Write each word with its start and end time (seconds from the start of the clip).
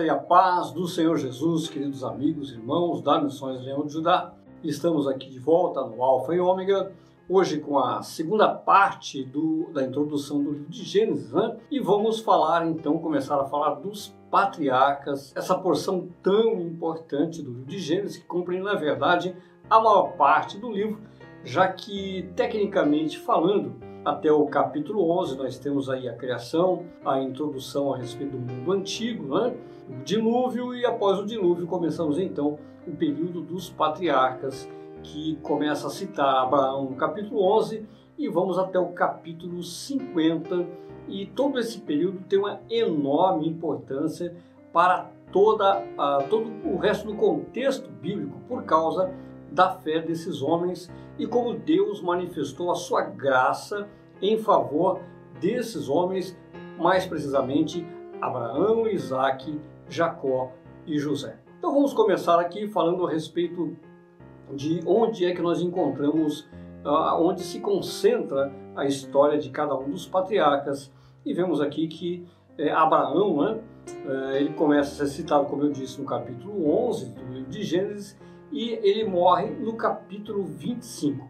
graça 0.00 0.04
e 0.04 0.10
a 0.10 0.16
paz 0.16 0.70
do 0.70 0.86
Senhor 0.86 1.16
Jesus, 1.16 1.68
queridos 1.68 2.02
amigos, 2.02 2.52
irmãos 2.52 3.02
da 3.02 3.20
Missões 3.20 3.62
Leão 3.62 3.84
de 3.84 3.92
Judá. 3.92 4.32
Estamos 4.62 5.06
aqui 5.06 5.28
de 5.28 5.38
volta 5.38 5.82
no 5.82 6.02
Alfa 6.02 6.34
e 6.34 6.40
Ômega, 6.40 6.92
hoje 7.28 7.58
com 7.60 7.78
a 7.78 8.02
segunda 8.02 8.48
parte 8.48 9.22
do, 9.24 9.70
da 9.72 9.82
introdução 9.82 10.42
do 10.42 10.52
livro 10.52 10.70
de 10.70 10.84
Gênesis, 10.84 11.32
né? 11.32 11.56
E 11.70 11.80
vamos 11.80 12.20
falar 12.20 12.66
então, 12.66 12.98
começar 12.98 13.40
a 13.40 13.44
falar 13.44 13.74
dos 13.74 14.14
patriarcas, 14.30 15.34
essa 15.36 15.54
porção 15.56 16.08
tão 16.22 16.60
importante 16.60 17.42
do 17.42 17.50
livro 17.50 17.66
de 17.66 17.78
Gênesis, 17.78 18.16
que 18.16 18.26
compreende, 18.26 18.64
na 18.64 18.74
verdade, 18.74 19.36
a 19.68 19.80
maior 19.80 20.12
parte 20.12 20.58
do 20.58 20.70
livro, 20.70 20.98
já 21.44 21.68
que, 21.68 22.30
tecnicamente 22.36 23.18
falando, 23.18 23.74
até 24.04 24.32
o 24.32 24.46
capítulo 24.46 25.10
11 25.20 25.36
nós 25.36 25.58
temos 25.58 25.90
aí 25.90 26.08
a 26.08 26.14
criação, 26.14 26.84
a 27.04 27.20
introdução 27.20 27.92
a 27.92 27.98
respeito 27.98 28.36
do 28.36 28.38
mundo 28.38 28.72
antigo, 28.72 29.38
né? 29.38 29.54
O 29.90 30.04
dilúvio 30.04 30.72
e 30.72 30.86
após 30.86 31.18
o 31.18 31.26
dilúvio 31.26 31.66
começamos 31.66 32.18
então 32.18 32.58
o 32.86 32.92
período 32.92 33.40
dos 33.40 33.68
patriarcas 33.68 34.68
que 35.02 35.36
começa 35.42 35.88
a 35.88 35.90
citar 35.90 36.44
Abraão 36.44 36.90
no 36.90 36.96
capítulo 36.96 37.42
11 37.56 37.84
e 38.16 38.28
vamos 38.28 38.56
até 38.56 38.78
o 38.78 38.92
capítulo 38.92 39.62
50 39.62 40.64
e 41.08 41.26
todo 41.26 41.58
esse 41.58 41.80
período 41.80 42.20
tem 42.28 42.38
uma 42.38 42.60
enorme 42.70 43.48
importância 43.48 44.36
para 44.72 45.10
toda 45.32 45.84
a, 45.98 46.22
todo 46.28 46.50
o 46.64 46.76
resto 46.76 47.08
do 47.08 47.16
contexto 47.16 47.90
bíblico 47.90 48.38
por 48.46 48.62
causa 48.62 49.12
da 49.50 49.70
fé 49.70 50.00
desses 50.00 50.40
homens 50.40 50.88
e 51.18 51.26
como 51.26 51.54
Deus 51.54 52.00
manifestou 52.00 52.70
a 52.70 52.76
sua 52.76 53.02
graça 53.02 53.88
em 54.22 54.38
favor 54.38 55.00
desses 55.40 55.88
homens, 55.88 56.38
mais 56.78 57.06
precisamente 57.06 57.84
Abraão, 58.20 58.86
Isaac, 58.86 59.58
Jacó 59.90 60.52
e 60.86 60.98
José. 60.98 61.38
Então 61.58 61.74
vamos 61.74 61.92
começar 61.92 62.40
aqui 62.40 62.68
falando 62.68 63.06
a 63.06 63.10
respeito 63.10 63.76
de 64.54 64.80
onde 64.86 65.26
é 65.26 65.34
que 65.34 65.42
nós 65.42 65.60
encontramos, 65.60 66.48
uh, 66.84 67.20
onde 67.20 67.42
se 67.42 67.60
concentra 67.60 68.52
a 68.74 68.86
história 68.86 69.38
de 69.38 69.50
cada 69.50 69.76
um 69.76 69.90
dos 69.90 70.06
patriarcas. 70.06 70.90
E 71.24 71.34
vemos 71.34 71.60
aqui 71.60 71.86
que 71.86 72.26
é, 72.56 72.70
Abraão, 72.70 73.42
né, 73.42 73.60
é, 74.06 74.40
ele 74.40 74.54
começa 74.54 74.90
a 75.02 75.06
ser 75.06 75.12
citado, 75.14 75.46
como 75.46 75.64
eu 75.64 75.70
disse, 75.70 76.00
no 76.00 76.06
capítulo 76.06 76.70
11 76.88 77.10
do 77.10 77.24
livro 77.32 77.50
de 77.50 77.62
Gênesis, 77.62 78.18
e 78.50 78.70
ele 78.82 79.04
morre 79.04 79.50
no 79.50 79.74
capítulo 79.74 80.44
25. 80.44 81.28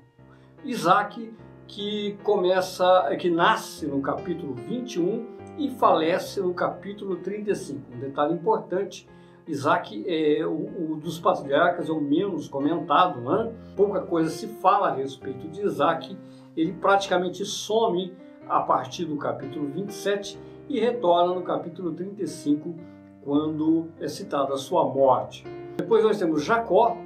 Isaac, 0.64 1.32
que 1.66 2.18
começa, 2.22 3.16
que 3.18 3.30
nasce 3.30 3.86
no 3.86 4.00
capítulo 4.00 4.54
21 4.54 5.39
e 5.58 5.70
falece 5.70 6.40
no 6.40 6.54
capítulo 6.54 7.16
35. 7.16 7.80
Um 7.94 7.98
detalhe 7.98 8.34
importante, 8.34 9.08
Isaac 9.46 10.04
é 10.06 10.46
o, 10.46 10.92
o 10.92 10.96
dos 10.96 11.18
patriarcas 11.18 11.88
é 11.88 11.92
o 11.92 12.00
menos 12.00 12.48
comentado, 12.48 13.20
né? 13.20 13.52
pouca 13.76 14.00
coisa 14.00 14.30
se 14.30 14.46
fala 14.46 14.88
a 14.88 14.94
respeito 14.94 15.48
de 15.48 15.62
Isaac, 15.62 16.16
ele 16.56 16.72
praticamente 16.72 17.44
some 17.44 18.12
a 18.48 18.60
partir 18.60 19.04
do 19.04 19.16
capítulo 19.16 19.68
27 19.68 20.38
e 20.68 20.78
retorna 20.78 21.34
no 21.34 21.42
capítulo 21.42 21.92
35, 21.92 22.74
quando 23.22 23.88
é 23.98 24.08
citada 24.08 24.54
a 24.54 24.56
sua 24.56 24.84
morte. 24.84 25.44
Depois 25.76 26.04
nós 26.04 26.18
temos 26.18 26.44
Jacó, 26.44 26.96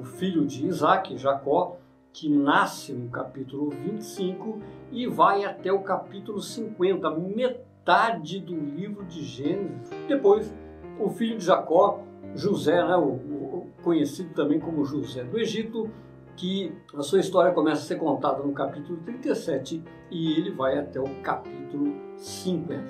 o 0.00 0.04
filho 0.04 0.46
de 0.46 0.66
Isaac, 0.66 1.16
Jacó, 1.16 1.76
que 2.12 2.28
nasce 2.28 2.92
no 2.92 3.08
capítulo 3.08 3.70
25 3.70 4.60
e 4.90 5.06
vai 5.06 5.44
até 5.44 5.72
o 5.72 5.80
capítulo 5.80 6.40
50, 6.40 7.10
metade 7.10 7.71
do 7.84 8.54
livro 8.54 9.04
de 9.04 9.24
Gênesis. 9.24 9.90
Depois, 10.08 10.52
o 10.98 11.08
filho 11.08 11.38
de 11.38 11.44
Jacó, 11.44 12.00
José, 12.34 12.84
né, 12.84 12.96
o, 12.96 13.08
o, 13.08 13.66
conhecido 13.82 14.32
também 14.34 14.60
como 14.60 14.84
José 14.84 15.24
do 15.24 15.38
Egito, 15.38 15.90
que 16.36 16.72
a 16.94 17.02
sua 17.02 17.20
história 17.20 17.52
começa 17.52 17.82
a 17.82 17.84
ser 17.84 17.96
contada 17.96 18.42
no 18.42 18.52
capítulo 18.52 18.98
37 19.04 19.82
e 20.10 20.32
ele 20.32 20.50
vai 20.50 20.78
até 20.78 21.00
o 21.00 21.22
capítulo 21.22 21.94
50. 22.16 22.84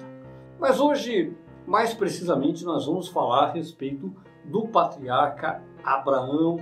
Mas 0.61 0.79
hoje, 0.79 1.37
mais 1.67 1.93
precisamente, 1.93 2.65
nós 2.65 2.87
vamos 2.87 3.09
falar 3.09 3.47
a 3.47 3.53
respeito 3.53 4.13
do 4.45 4.69
patriarca 4.69 5.63
Abraão, 5.83 6.59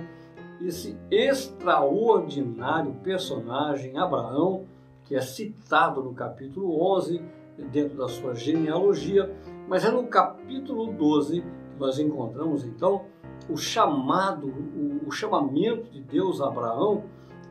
esse 0.59 0.97
extraordinário 1.09 2.93
personagem 3.03 3.97
Abraão, 3.97 4.65
que 5.05 5.15
é 5.15 5.21
citado 5.21 6.01
no 6.03 6.13
capítulo 6.13 6.81
11, 6.95 7.21
dentro 7.57 7.97
da 7.97 8.07
sua 8.07 8.33
genealogia, 8.33 9.33
mas 9.67 9.85
é 9.85 9.91
no 9.91 10.05
capítulo 10.07 10.91
12 10.91 11.41
que 11.41 11.79
nós 11.79 11.99
encontramos 11.99 12.63
então 12.63 13.05
o 13.49 13.57
chamado, 13.57 14.47
o, 14.47 15.07
o 15.07 15.11
chamamento 15.11 15.89
de 15.89 16.01
Deus 16.01 16.41
a 16.41 16.47
Abraão 16.47 17.03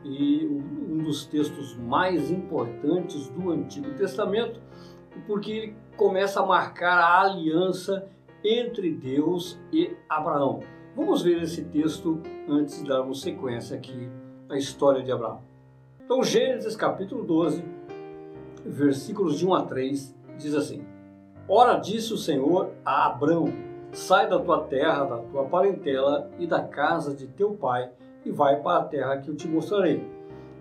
e 0.03 0.45
um 0.45 0.97
dos 1.03 1.25
textos 1.25 1.75
mais 1.77 2.31
importantes 2.31 3.27
do 3.29 3.51
Antigo 3.51 3.93
Testamento, 3.93 4.59
porque 5.27 5.51
ele 5.51 5.75
começa 5.95 6.41
a 6.41 6.45
marcar 6.45 6.97
a 6.97 7.21
aliança 7.21 8.07
entre 8.43 8.91
Deus 8.91 9.59
e 9.71 9.95
Abraão. 10.09 10.61
Vamos 10.95 11.21
ver 11.21 11.41
esse 11.43 11.63
texto 11.65 12.21
antes 12.49 12.81
de 12.81 12.89
darmos 12.89 13.21
sequência 13.21 13.77
aqui 13.77 14.09
à 14.49 14.57
história 14.57 15.03
de 15.03 15.11
Abraão. 15.11 15.41
Então, 16.03 16.23
Gênesis 16.23 16.75
capítulo 16.75 17.23
12, 17.23 17.63
versículos 18.65 19.37
de 19.37 19.45
1 19.45 19.53
a 19.53 19.65
3, 19.65 20.15
diz 20.37 20.53
assim: 20.53 20.83
Ora 21.47 21.77
disse 21.77 22.13
o 22.13 22.17
Senhor 22.17 22.71
a 22.85 23.07
Abraão: 23.07 23.51
Sai 23.91 24.29
da 24.29 24.39
tua 24.39 24.63
terra, 24.63 25.03
da 25.03 25.17
tua 25.17 25.45
parentela 25.45 26.29
e 26.39 26.47
da 26.47 26.61
casa 26.61 27.13
de 27.13 27.27
teu 27.27 27.51
pai, 27.53 27.91
e 28.25 28.31
vai 28.31 28.61
para 28.61 28.79
a 28.79 28.85
terra 28.85 29.17
que 29.17 29.29
eu 29.29 29.35
te 29.35 29.47
mostrarei. 29.47 30.07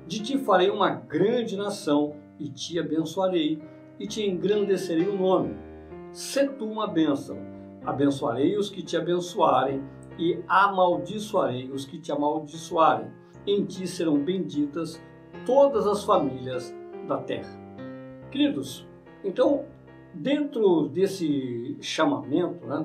De 0.06 0.21
ti 0.21 0.38
farei 0.38 0.71
uma 0.71 0.91
grande 0.91 1.56
nação, 1.56 2.15
e 2.38 2.49
te 2.49 2.78
abençoarei, 2.78 3.62
e 3.99 4.06
te 4.06 4.27
engrandecerei 4.27 5.06
o 5.06 5.17
nome. 5.17 5.55
Se 6.11 6.49
tu 6.49 6.65
uma 6.65 6.88
bênção, 6.88 7.37
abençoarei 7.84 8.56
os 8.56 8.69
que 8.69 8.82
te 8.82 8.97
abençoarem, 8.97 9.82
e 10.19 10.43
amaldiçoarei 10.49 11.71
os 11.71 11.84
que 11.84 12.00
te 12.00 12.11
amaldiçoarem. 12.11 13.12
Em 13.47 13.65
ti 13.65 13.87
serão 13.87 14.19
benditas 14.19 15.00
todas 15.47 15.87
as 15.87 16.03
famílias 16.05 16.75
da 17.06 17.19
terra. 17.19 17.59
Queridos, 18.30 18.86
então, 19.24 19.64
dentro 20.14 20.88
desse 20.88 21.76
chamamento, 21.80 22.64
né, 22.66 22.82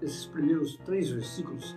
desses 0.00 0.26
primeiros 0.26 0.76
três 0.78 1.10
versículos, 1.10 1.76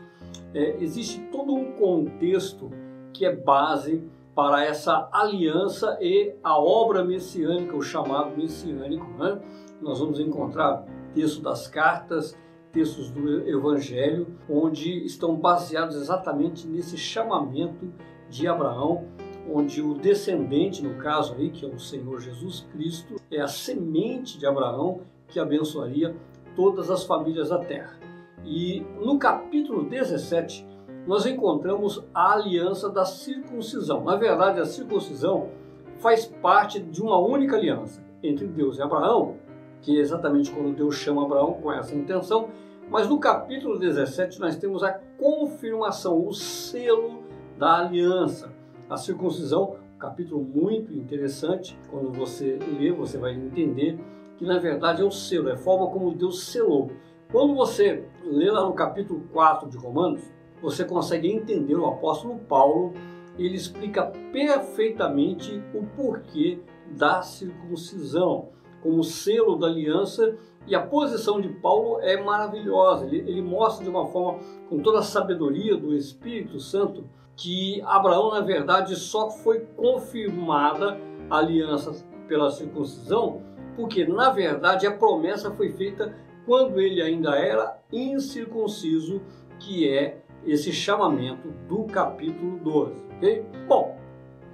é, 0.54 0.82
existe 0.82 1.20
todo 1.32 1.54
um 1.54 1.74
contexto 1.74 2.70
que 3.14 3.26
é 3.26 3.36
base 3.36 4.04
para 4.34 4.64
essa 4.64 5.10
aliança 5.12 5.98
e 6.00 6.34
a 6.42 6.58
obra 6.58 7.04
messiânica, 7.04 7.76
o 7.76 7.82
chamado 7.82 8.38
messiânico. 8.38 9.06
Né? 9.18 9.40
Nós 9.82 10.00
vamos 10.00 10.20
encontrar 10.20 10.86
texto 11.14 11.42
das 11.42 11.68
cartas, 11.68 12.38
textos 12.72 13.12
do 13.12 13.50
Evangelho, 13.50 14.28
onde 14.50 15.06
estão 15.06 15.36
baseados 15.36 15.96
exatamente 15.96 16.68
nesse 16.68 16.98
chamamento 16.98 17.92
de 18.30 18.48
Abraão, 18.48 19.08
onde 19.52 19.82
o 19.82 19.94
descendente, 19.94 20.84
no 20.84 20.96
caso 20.96 21.34
aí, 21.34 21.50
que 21.50 21.66
é 21.66 21.70
o 21.70 21.80
Senhor 21.80 22.20
Jesus 22.20 22.68
Cristo, 22.72 23.16
é 23.32 23.42
a 23.42 23.48
semente 23.48 24.38
de 24.38 24.46
Abraão 24.46 25.02
que 25.28 25.40
abençoaria 25.40 26.16
todas 26.56 26.90
as 26.90 27.04
famílias 27.04 27.50
da 27.50 27.60
terra. 27.60 27.98
E 28.44 28.86
no 29.00 29.18
capítulo 29.20 29.84
17, 29.84 30.66
nós 31.06 31.26
encontramos 31.26 32.04
a 32.14 32.34
aliança 32.34 32.90
da 32.90 33.06
circuncisão. 33.06 34.04
Na 34.04 34.16
verdade, 34.16 34.60
a 34.60 34.66
circuncisão 34.66 35.50
faz 35.98 36.26
parte 36.26 36.80
de 36.80 37.02
uma 37.02 37.18
única 37.18 37.56
aliança 37.56 38.04
entre 38.22 38.48
Deus 38.48 38.78
e 38.78 38.82
Abraão, 38.82 39.38
que 39.82 39.98
é 39.98 40.02
exatamente 40.02 40.52
quando 40.52 40.76
Deus 40.76 40.96
chama 40.96 41.24
Abraão 41.24 41.54
com 41.54 41.72
essa 41.72 41.96
intenção. 41.96 42.50
Mas 42.90 43.08
no 43.08 43.20
capítulo 43.20 43.78
17 43.78 44.40
nós 44.40 44.56
temos 44.56 44.84
a 44.84 44.92
confirmação, 45.18 46.26
o 46.26 46.34
selo 46.34 47.24
da 47.58 47.80
aliança. 47.80 48.59
A 48.90 48.98
circuncisão, 48.98 49.76
capítulo 50.00 50.42
muito 50.44 50.92
interessante, 50.92 51.78
quando 51.92 52.12
você 52.12 52.58
lê, 52.80 52.92
você 52.92 53.20
vai 53.20 53.36
entender 53.36 54.00
que 54.36 54.44
na 54.44 54.58
verdade 54.58 55.04
é 55.04 55.06
o 55.06 55.12
selo, 55.12 55.50
é 55.50 55.54
a 55.54 55.58
forma 55.58 55.92
como 55.92 56.16
Deus 56.16 56.46
selou. 56.46 56.90
Quando 57.32 57.54
você 57.54 58.04
lê 58.24 58.50
lá 58.50 58.66
no 58.66 58.74
capítulo 58.74 59.22
4 59.32 59.70
de 59.70 59.78
Romanos, 59.78 60.24
você 60.60 60.84
consegue 60.84 61.32
entender 61.32 61.76
o 61.76 61.86
apóstolo 61.86 62.40
Paulo, 62.40 62.94
ele 63.38 63.56
explica 63.56 64.12
perfeitamente 64.32 65.62
o 65.72 65.86
porquê 65.96 66.60
da 66.98 67.22
circuncisão 67.22 68.50
como 68.82 69.04
selo 69.04 69.56
da 69.56 69.68
aliança. 69.68 70.36
E 70.66 70.74
a 70.74 70.82
posição 70.82 71.40
de 71.40 71.50
Paulo 71.50 72.00
é 72.02 72.22
maravilhosa. 72.22 73.06
Ele, 73.06 73.18
ele 73.20 73.42
mostra 73.42 73.84
de 73.84 73.90
uma 73.90 74.08
forma, 74.08 74.40
com 74.68 74.80
toda 74.80 75.00
a 75.00 75.04
sabedoria 75.04 75.78
do 75.78 75.96
Espírito 75.96 76.60
Santo, 76.60 77.06
que 77.40 77.82
Abraão, 77.86 78.32
na 78.32 78.42
verdade, 78.42 78.98
só 78.98 79.30
foi 79.30 79.62
confirmada 79.78 81.00
a 81.30 81.38
aliança 81.38 82.06
pela 82.28 82.52
circuncisão, 82.52 83.42
porque, 83.78 84.06
na 84.06 84.30
verdade, 84.30 84.86
a 84.86 84.92
promessa 84.92 85.50
foi 85.50 85.70
feita 85.70 86.14
quando 86.46 86.82
ele 86.82 87.02
ainda 87.02 87.38
era 87.38 87.80
incircunciso, 87.94 89.22
que 89.58 89.90
é 89.90 90.22
esse 90.46 90.74
chamamento 90.74 91.50
do 91.68 91.86
capítulo 91.86 92.60
12. 92.60 93.06
Okay? 93.18 93.46
Bom, 93.68 93.98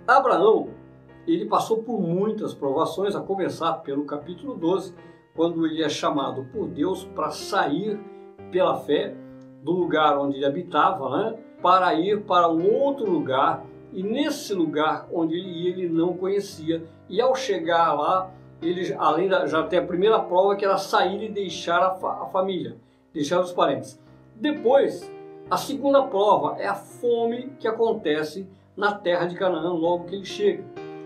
Abraão 0.07 0.69
ele 1.27 1.45
passou 1.45 1.81
por 1.81 1.99
muitas 1.99 2.53
provações, 2.53 3.15
a 3.15 3.19
começar 3.21 3.73
pelo 3.77 4.05
capítulo 4.05 4.53
12, 4.53 4.93
quando 5.35 5.65
ele 5.65 5.81
é 5.81 5.89
chamado 5.89 6.45
por 6.53 6.67
Deus 6.67 7.03
para 7.03 7.31
sair 7.31 7.99
pela 8.51 8.77
fé 8.77 9.15
do 9.63 9.71
lugar 9.71 10.19
onde 10.19 10.37
ele 10.37 10.45
habitava, 10.45 11.09
né, 11.17 11.44
para 11.65 11.95
ir 11.95 12.21
para 12.25 12.47
um 12.47 12.71
outro 12.71 13.09
lugar, 13.09 13.65
e 13.91 14.03
nesse 14.03 14.53
lugar 14.53 15.07
onde 15.11 15.33
ele 15.33 15.49
ia, 15.49 15.69
ele 15.71 15.89
não 15.89 16.15
conhecia, 16.15 16.85
e 17.09 17.19
ao 17.19 17.33
chegar 17.33 17.91
lá, 17.93 18.29
ele, 18.61 18.93
além 18.93 19.27
da, 19.27 19.47
já 19.47 19.63
tem 19.63 19.79
a 19.79 19.83
primeira 19.83 20.19
prova 20.19 20.55
que 20.55 20.63
era 20.63 20.77
sair 20.77 21.23
e 21.23 21.27
deixar 21.27 21.81
a, 21.81 21.95
fa, 21.95 22.21
a 22.21 22.27
família, 22.27 22.77
deixar 23.11 23.39
os 23.39 23.51
parentes. 23.51 23.99
Depois, 24.35 25.11
a 25.49 25.57
segunda 25.57 26.03
prova 26.03 26.55
é 26.59 26.67
a 26.67 26.75
fome 26.75 27.51
que 27.59 27.67
acontece 27.67 28.47
na 28.77 28.93
terra 28.93 29.25
de 29.25 29.35
Canaã 29.35 29.73
logo 29.73 30.05
que 30.05 30.17
ele 30.17 30.25
chega. 30.25 30.63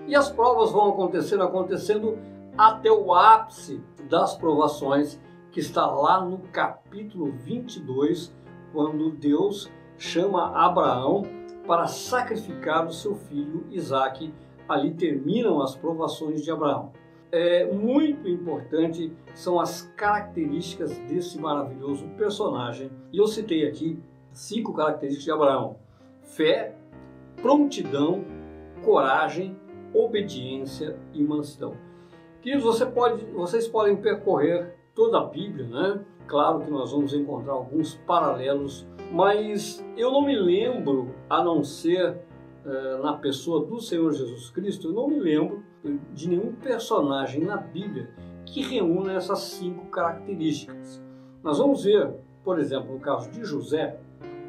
E 0.08 0.14
as 0.14 0.30
provas 0.30 0.74
vão 0.74 0.90
acontecendo, 0.90 1.44
acontecendo 1.44 2.20
até 2.58 2.92
o 2.92 3.14
ápice 3.14 3.82
das 4.10 4.36
provações, 4.36 5.18
que 5.54 5.62
está 5.62 5.86
lá 5.86 6.20
no 6.20 6.40
capítulo 6.52 7.32
22, 7.32 8.36
quando 8.74 9.10
Deus 9.12 9.72
chama 10.00 10.56
Abraão 10.56 11.24
para 11.68 11.86
sacrificar 11.86 12.88
o 12.88 12.92
seu 12.92 13.14
filho 13.14 13.68
Isaque. 13.70 14.34
Ali 14.68 14.94
terminam 14.94 15.62
as 15.62 15.76
provações 15.76 16.42
de 16.42 16.50
Abraão. 16.50 16.92
É 17.32 17.72
muito 17.72 18.28
importante 18.28 19.14
são 19.36 19.60
as 19.60 19.84
características 19.96 20.98
desse 21.00 21.40
maravilhoso 21.40 22.08
personagem. 22.18 22.90
E 23.12 23.18
eu 23.18 23.28
citei 23.28 23.68
aqui 23.68 24.00
cinco 24.32 24.74
características 24.74 25.26
de 25.26 25.32
Abraão: 25.32 25.78
fé, 26.24 26.76
prontidão, 27.42 28.24
coragem, 28.84 29.56
obediência 29.94 30.98
e 31.14 31.24
mansidão. 31.24 31.76
Queridos, 32.42 32.64
você 32.64 32.86
pode, 32.86 33.26
vocês 33.26 33.68
podem 33.68 33.96
percorrer 33.98 34.76
toda 34.96 35.20
a 35.20 35.26
Bíblia, 35.26 35.68
né? 35.68 36.06
Claro 36.30 36.60
que 36.60 36.70
nós 36.70 36.92
vamos 36.92 37.12
encontrar 37.12 37.54
alguns 37.54 37.96
paralelos, 38.06 38.88
mas 39.12 39.84
eu 39.98 40.12
não 40.12 40.22
me 40.24 40.38
lembro, 40.38 41.08
a 41.28 41.44
não 41.44 41.64
ser 41.64 42.22
uh, 42.64 43.02
na 43.02 43.14
pessoa 43.14 43.66
do 43.66 43.82
Senhor 43.82 44.14
Jesus 44.14 44.52
Cristo, 44.52 44.90
eu 44.90 44.94
não 44.94 45.08
me 45.08 45.20
lembro 45.20 45.64
de 46.14 46.30
nenhum 46.30 46.54
personagem 46.54 47.44
na 47.44 47.58
Bíblia 47.58 48.12
que 48.46 48.62
reúna 48.62 49.14
essas 49.14 49.40
cinco 49.40 49.88
características. 49.88 51.04
Nós 51.44 51.58
vamos 51.58 51.84
ver, 51.84 52.14
por 52.44 52.60
exemplo, 52.60 52.94
no 52.94 53.00
caso 53.00 53.32
de 53.32 53.44
José, 53.44 54.00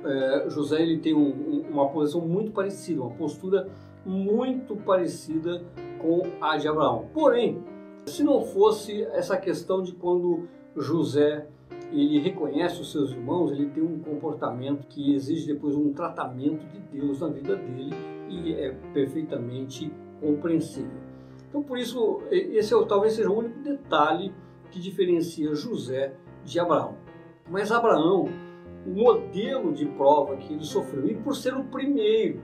uh, 0.05 0.51
José 0.51 0.83
ele 0.83 0.99
tem 0.99 1.15
um, 1.15 1.65
uma 1.71 1.89
posição 1.89 2.21
muito 2.21 2.53
parecida, 2.53 3.01
uma 3.01 3.13
postura 3.13 3.71
muito 4.05 4.77
parecida 4.77 5.65
com 5.99 6.25
a 6.43 6.59
de 6.59 6.69
Abraão. 6.69 7.09
Porém, 7.15 7.65
se 8.05 8.23
não 8.23 8.43
fosse 8.43 9.03
essa 9.05 9.39
questão 9.39 9.83
de 9.83 9.93
quando 9.93 10.47
José 10.77 11.47
ele 11.93 12.19
reconhece 12.19 12.81
os 12.81 12.93
seus 12.93 13.11
irmãos, 13.11 13.51
ele 13.51 13.67
tem 13.67 13.83
um 13.83 13.99
comportamento 13.99 14.87
que 14.87 15.15
exige 15.15 15.47
depois 15.47 15.75
um 15.75 15.93
tratamento 15.93 16.65
de 16.67 16.79
Deus 16.79 17.21
na 17.21 17.29
vida 17.29 17.57
dele 17.57 17.95
e 18.29 18.53
é 18.55 18.71
perfeitamente 18.93 19.93
compreensível. 20.21 21.01
Então, 21.49 21.63
por 21.63 21.79
isso, 21.79 22.23
esse 22.31 22.73
é, 22.73 22.85
talvez 22.87 23.15
seja 23.15 23.29
o 23.29 23.37
único 23.37 23.59
detalhe 23.59 24.33
que 24.71 24.79
diferencia 24.79 25.53
José 25.53 26.15
de 26.45 26.61
Abraão. 26.61 26.97
Mas 27.51 27.73
Abraão, 27.73 28.29
o 28.87 28.91
modelo 28.91 29.73
de 29.73 29.85
prova 29.87 30.37
que 30.37 30.53
ele 30.53 30.65
sofreu, 30.65 31.09
e 31.09 31.15
por 31.17 31.35
ser 31.35 31.55
o 31.55 31.65
primeiro, 31.65 32.41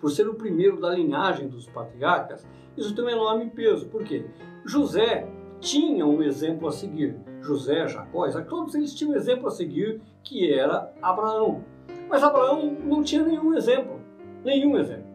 por 0.00 0.10
ser 0.10 0.28
o 0.28 0.34
primeiro 0.34 0.80
da 0.80 0.90
linhagem 0.90 1.46
dos 1.46 1.68
patriarcas, 1.68 2.44
isso 2.76 2.92
tem 2.92 3.04
um 3.04 3.08
enorme 3.08 3.50
peso. 3.50 3.86
Por 3.88 4.02
quê? 4.02 4.26
José 4.64 5.28
tinha 5.60 6.04
um 6.04 6.20
exemplo 6.22 6.66
a 6.66 6.72
seguir. 6.72 7.16
José, 7.42 7.86
Jacó, 7.88 8.26
Isaac, 8.26 8.48
todos 8.48 8.74
eles 8.74 8.94
tinham 8.94 9.12
um 9.12 9.16
exemplo 9.16 9.48
a 9.48 9.50
seguir, 9.50 10.00
que 10.22 10.52
era 10.52 10.92
Abraão. 11.02 11.64
Mas 12.08 12.22
Abraão 12.22 12.76
não 12.84 13.02
tinha 13.02 13.22
nenhum 13.22 13.54
exemplo. 13.54 14.00
Nenhum 14.44 14.76
exemplo. 14.78 15.12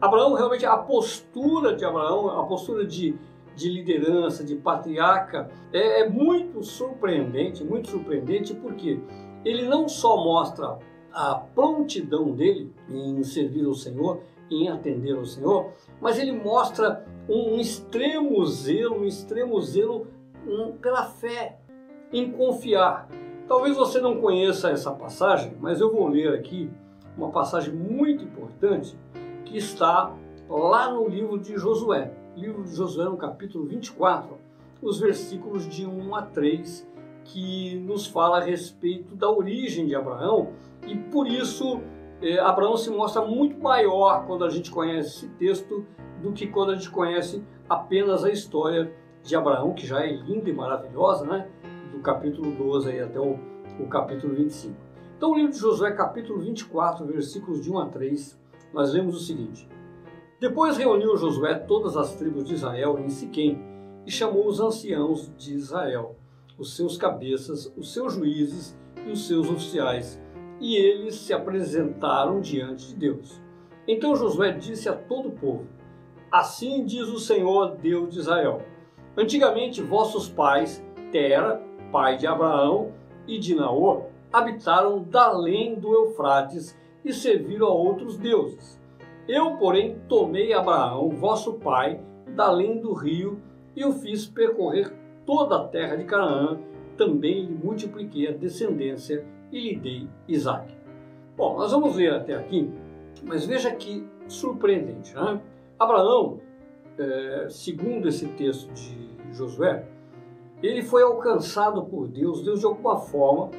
Abraão, 0.00 0.34
realmente, 0.34 0.64
a 0.64 0.76
postura 0.76 1.74
de 1.74 1.84
Abraão, 1.84 2.28
a 2.38 2.44
postura 2.44 2.86
de, 2.86 3.14
de 3.54 3.68
liderança, 3.68 4.42
de 4.42 4.56
patriarca, 4.56 5.50
é, 5.72 6.00
é 6.00 6.08
muito 6.08 6.62
surpreendente, 6.62 7.62
muito 7.62 7.90
surpreendente, 7.90 8.54
porque 8.54 8.98
ele 9.44 9.64
não 9.64 9.88
só 9.88 10.16
mostra 10.16 10.78
a 11.12 11.34
prontidão 11.34 12.32
dele 12.32 12.72
em 12.88 13.22
servir 13.22 13.66
ao 13.66 13.74
Senhor, 13.74 14.22
em 14.50 14.68
atender 14.68 15.16
ao 15.16 15.24
Senhor, 15.24 15.72
mas 16.00 16.18
ele 16.18 16.32
mostra 16.32 17.04
um 17.28 17.58
extremo 17.58 18.44
zelo, 18.46 19.00
um 19.00 19.04
extremo 19.04 19.60
zelo 19.60 20.06
pela 20.80 21.04
fé, 21.04 21.59
em 22.12 22.30
confiar. 22.30 23.08
Talvez 23.46 23.76
você 23.76 24.00
não 24.00 24.20
conheça 24.20 24.70
essa 24.70 24.92
passagem, 24.92 25.56
mas 25.60 25.80
eu 25.80 25.92
vou 25.92 26.08
ler 26.08 26.34
aqui 26.34 26.70
uma 27.16 27.30
passagem 27.30 27.74
muito 27.74 28.24
importante 28.24 28.96
que 29.44 29.56
está 29.58 30.14
lá 30.48 30.90
no 30.92 31.08
livro 31.08 31.38
de 31.38 31.56
Josué. 31.56 32.12
Livro 32.36 32.62
de 32.62 32.74
Josué, 32.74 33.06
no 33.06 33.16
capítulo 33.16 33.66
24, 33.66 34.38
os 34.80 35.00
versículos 35.00 35.68
de 35.68 35.84
1 35.84 36.14
a 36.14 36.22
3, 36.22 36.88
que 37.24 37.76
nos 37.80 38.06
fala 38.06 38.38
a 38.38 38.40
respeito 38.40 39.14
da 39.14 39.30
origem 39.30 39.86
de 39.86 39.94
Abraão 39.94 40.52
e 40.86 40.96
por 40.96 41.26
isso 41.26 41.80
eh, 42.22 42.38
Abraão 42.38 42.76
se 42.76 42.90
mostra 42.90 43.22
muito 43.22 43.60
maior 43.60 44.26
quando 44.26 44.44
a 44.44 44.50
gente 44.50 44.70
conhece 44.70 45.26
esse 45.26 45.28
texto 45.34 45.84
do 46.22 46.32
que 46.32 46.46
quando 46.46 46.72
a 46.72 46.74
gente 46.74 46.90
conhece 46.90 47.42
apenas 47.68 48.24
a 48.24 48.30
história 48.30 48.92
de 49.22 49.36
Abraão, 49.36 49.74
que 49.74 49.86
já 49.86 50.00
é 50.00 50.12
linda 50.12 50.48
e 50.48 50.52
maravilhosa, 50.52 51.24
né? 51.26 51.48
Do 51.92 52.00
capítulo 52.00 52.50
12 52.52 52.90
aí 52.90 53.00
até 53.00 53.18
o, 53.18 53.38
o 53.78 53.86
capítulo 53.88 54.34
25. 54.34 54.74
Então, 55.16 55.32
o 55.32 55.34
livro 55.34 55.52
de 55.52 55.58
Josué, 55.58 55.92
capítulo 55.92 56.38
24, 56.40 57.04
versículos 57.06 57.62
de 57.62 57.70
1 57.70 57.78
a 57.78 57.86
3, 57.88 58.40
nós 58.72 58.92
lemos 58.92 59.16
o 59.16 59.20
seguinte: 59.20 59.68
Depois 60.40 60.76
reuniu 60.76 61.16
Josué 61.16 61.54
todas 61.54 61.96
as 61.96 62.14
tribos 62.16 62.44
de 62.44 62.54
Israel 62.54 62.98
em 62.98 63.08
Siquém 63.08 63.60
e 64.06 64.10
chamou 64.10 64.46
os 64.46 64.60
anciãos 64.60 65.30
de 65.36 65.54
Israel 65.54 66.16
os 66.60 66.76
seus 66.76 66.98
cabeças, 66.98 67.72
os 67.74 67.92
seus 67.92 68.12
juízes 68.12 68.78
e 69.06 69.10
os 69.10 69.26
seus 69.26 69.48
oficiais, 69.48 70.20
e 70.60 70.76
eles 70.76 71.14
se 71.14 71.32
apresentaram 71.32 72.38
diante 72.38 72.88
de 72.88 72.94
Deus. 72.96 73.40
Então 73.88 74.14
Josué 74.14 74.52
disse 74.52 74.86
a 74.86 74.92
todo 74.94 75.30
o 75.30 75.32
povo: 75.32 75.66
Assim 76.30 76.84
diz 76.84 77.08
o 77.08 77.18
Senhor 77.18 77.76
Deus 77.76 78.12
de 78.12 78.20
Israel: 78.20 78.62
Antigamente 79.16 79.80
vossos 79.80 80.28
pais, 80.28 80.84
Tera, 81.10 81.60
pai 81.90 82.16
de 82.16 82.26
Abraão 82.26 82.92
e 83.26 83.38
de 83.38 83.54
Naor, 83.54 84.06
habitaram 84.32 85.06
além 85.14 85.74
do 85.74 85.92
Eufrates 85.92 86.78
e 87.04 87.12
serviram 87.12 87.66
a 87.66 87.72
outros 87.72 88.16
deuses. 88.16 88.80
Eu, 89.28 89.56
porém, 89.56 90.00
tomei 90.08 90.52
Abraão, 90.52 91.10
vosso 91.10 91.54
pai, 91.54 92.00
além 92.36 92.80
do 92.80 92.92
rio 92.92 93.40
e 93.76 93.84
o 93.84 93.92
fiz 93.92 94.26
percorrer 94.26 94.92
toda 95.24 95.56
a 95.56 95.68
terra 95.68 95.96
de 95.96 96.04
Canaã, 96.04 96.58
também 96.96 97.44
lhe 97.44 97.54
multipliquei 97.54 98.28
a 98.28 98.32
descendência 98.32 99.24
e 99.52 99.60
lhe 99.60 99.76
dei 99.76 100.08
Isaac. 100.28 100.76
Bom, 101.36 101.56
nós 101.56 101.72
vamos 101.72 101.96
ler 101.96 102.12
até 102.12 102.34
aqui, 102.34 102.70
mas 103.22 103.46
veja 103.46 103.70
que 103.70 104.06
surpreendente. 104.28 105.14
Né? 105.14 105.40
Abraão, 105.78 106.40
é, 106.98 107.46
segundo 107.48 108.08
esse 108.08 108.26
texto 108.28 108.70
de 108.72 109.08
Josué, 109.32 109.86
ele 110.62 110.82
foi 110.82 111.02
alcançado 111.02 111.84
por 111.84 112.08
Deus, 112.08 112.42
Deus 112.42 112.60
de 112.60 112.66
alguma 112.66 112.98
forma, 112.98 113.50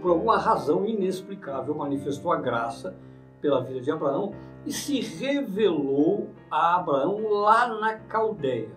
por 0.00 0.12
alguma 0.12 0.38
razão 0.38 0.86
inexplicável, 0.86 1.74
manifestou 1.74 2.32
a 2.32 2.36
graça 2.36 2.96
pela 3.40 3.62
vida 3.62 3.80
de 3.80 3.90
Abraão 3.90 4.32
e 4.64 4.72
se 4.72 5.00
revelou 5.00 6.28
a 6.50 6.76
Abraão 6.76 7.28
lá 7.28 7.68
na 7.68 7.98
Caldeia. 7.98 8.70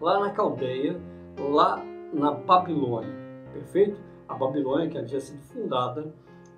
Lá 0.00 0.20
na 0.20 0.30
Caldeia, 0.30 1.00
lá 1.38 1.82
na 2.12 2.32
Babilônia, 2.32 3.14
perfeito? 3.52 3.98
A 4.28 4.34
Babilônia 4.34 4.88
que 4.88 4.98
havia 4.98 5.20
sido 5.20 5.40
fundada 5.42 6.12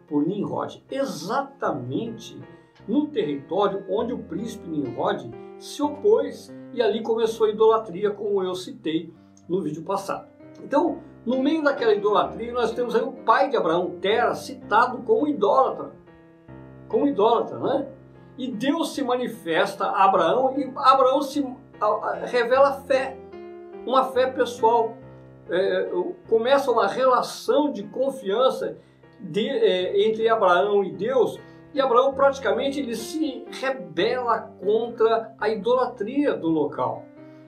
por 0.09 0.27
Nimrod, 0.27 0.83
exatamente 0.91 2.41
no 2.89 3.09
território 3.09 3.85
onde 3.89 4.13
o 4.13 4.19
príncipe 4.19 4.69
Nimrod 4.69 5.31
se 5.59 5.83
opôs 5.83 6.53
e 6.73 6.83
ali 6.83 7.03
começou 7.03 7.47
a 7.47 7.51
idolatria, 7.51 8.11
como 8.11 8.43
eu 8.43 8.55
citei 8.55 9.13
no 9.49 9.63
vídeo 9.63 9.83
passado. 9.83 10.29
Então, 10.63 10.99
no 11.25 11.43
meio 11.43 11.63
daquela 11.63 11.95
idolatria, 11.95 12.53
nós 12.53 12.73
temos 12.73 12.95
aí 12.95 13.03
o 13.03 13.13
pai 13.13 13.49
de 13.51 13.57
Abraão, 13.57 13.99
Tera, 14.01 14.35
citado 14.35 14.99
como 14.99 15.27
idólatra. 15.27 15.93
Como 16.89 17.07
idólatra, 17.07 17.59
né? 17.59 17.89
E 18.39 18.51
Deus 18.51 18.95
se 18.95 19.03
manifesta 19.03 19.87
a 19.87 20.05
Abraão 20.05 20.59
e 20.59 20.71
Abraão 20.77 21.23
se 21.23 21.45
revela 22.27 22.73
fé 22.83 23.17
uma 23.87 24.05
fé 24.05 24.27
pessoal. 24.27 24.97
é, 25.49 25.89
começa 26.29 26.71
uma 26.73 26.89
relação 26.89 27.71
de 27.71 27.85
confiança 27.85 28.77
de, 29.21 29.49
é, 29.49 30.09
entre 30.09 30.29
Abraão 30.29 30.83
e 30.83 30.91
Deus, 30.91 31.39
e 31.73 31.81
Abraão 31.81 32.13
praticamente 32.15 32.81
ele 32.81 32.97
se 32.97 33.45
rebela 33.51 34.41
contra 34.61 35.35
a 35.39 35.49
idolatria 35.49 36.35
do 36.35 36.49
local. 36.49 37.05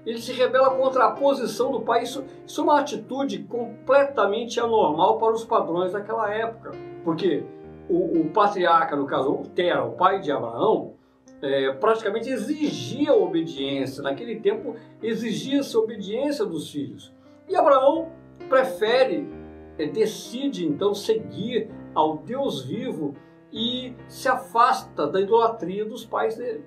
Ele 0.08 0.22
se 0.22 0.32
rebela 0.32 0.70
contra 0.70 1.04
a 1.04 1.10
posição 1.10 1.70
do 1.70 1.82
pai. 1.82 2.02
Isso, 2.02 2.24
isso 2.46 2.62
é 2.62 2.64
uma 2.64 2.80
atitude 2.80 3.40
completamente 3.40 4.58
anormal 4.58 5.18
para 5.18 5.34
os 5.34 5.44
padrões 5.44 5.92
daquela 5.92 6.32
época. 6.32 6.70
Porque 7.04 7.44
o, 7.90 8.22
o 8.22 8.30
patriarca, 8.30 8.96
no 8.96 9.04
caso, 9.04 9.30
o 9.30 9.46
Tera, 9.46 9.84
o 9.84 9.92
pai 9.92 10.18
de 10.18 10.32
Abraão, 10.32 10.94
é, 11.42 11.72
praticamente 11.72 12.30
exigia 12.30 13.12
obediência. 13.12 14.02
Naquele 14.02 14.40
tempo, 14.40 14.76
exigia-se 15.02 15.76
obediência 15.76 16.46
dos 16.46 16.70
filhos. 16.70 17.12
E 17.46 17.54
Abraão 17.54 18.08
prefere, 18.48 19.28
é, 19.78 19.84
decide 19.84 20.66
então 20.66 20.94
seguir 20.94 21.70
ao 21.94 22.16
Deus 22.16 22.62
vivo 22.62 23.14
e 23.52 23.94
se 24.08 24.26
afasta 24.26 25.06
da 25.06 25.20
idolatria 25.20 25.84
dos 25.84 26.06
pais 26.06 26.34
dele. 26.34 26.64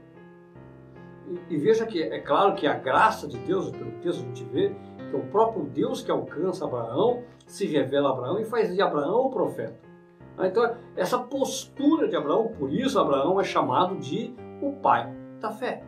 E, 1.27 1.55
e 1.55 1.57
veja 1.57 1.85
que 1.85 2.01
é 2.01 2.19
claro 2.19 2.55
que 2.55 2.67
a 2.67 2.73
graça 2.73 3.27
de 3.27 3.37
Deus, 3.39 3.71
pelo 3.71 3.91
texto 3.99 4.21
a 4.21 4.25
gente 4.25 4.43
vê, 4.45 4.75
que 5.09 5.15
é 5.15 5.19
o 5.19 5.27
próprio 5.27 5.63
Deus 5.65 6.01
que 6.01 6.11
alcança 6.11 6.65
Abraão, 6.65 7.23
se 7.45 7.65
revela 7.65 8.09
a 8.09 8.11
Abraão 8.13 8.39
e 8.39 8.45
faz 8.45 8.73
de 8.73 8.81
Abraão 8.81 9.25
o 9.25 9.29
profeta. 9.29 9.91
Então, 10.39 10.75
essa 10.95 11.19
postura 11.19 12.07
de 12.07 12.15
Abraão, 12.15 12.47
por 12.57 12.71
isso 12.73 12.99
Abraão 12.99 13.39
é 13.39 13.43
chamado 13.43 13.97
de 13.97 14.33
o 14.61 14.71
pai 14.73 15.13
da 15.39 15.51
fé. 15.51 15.83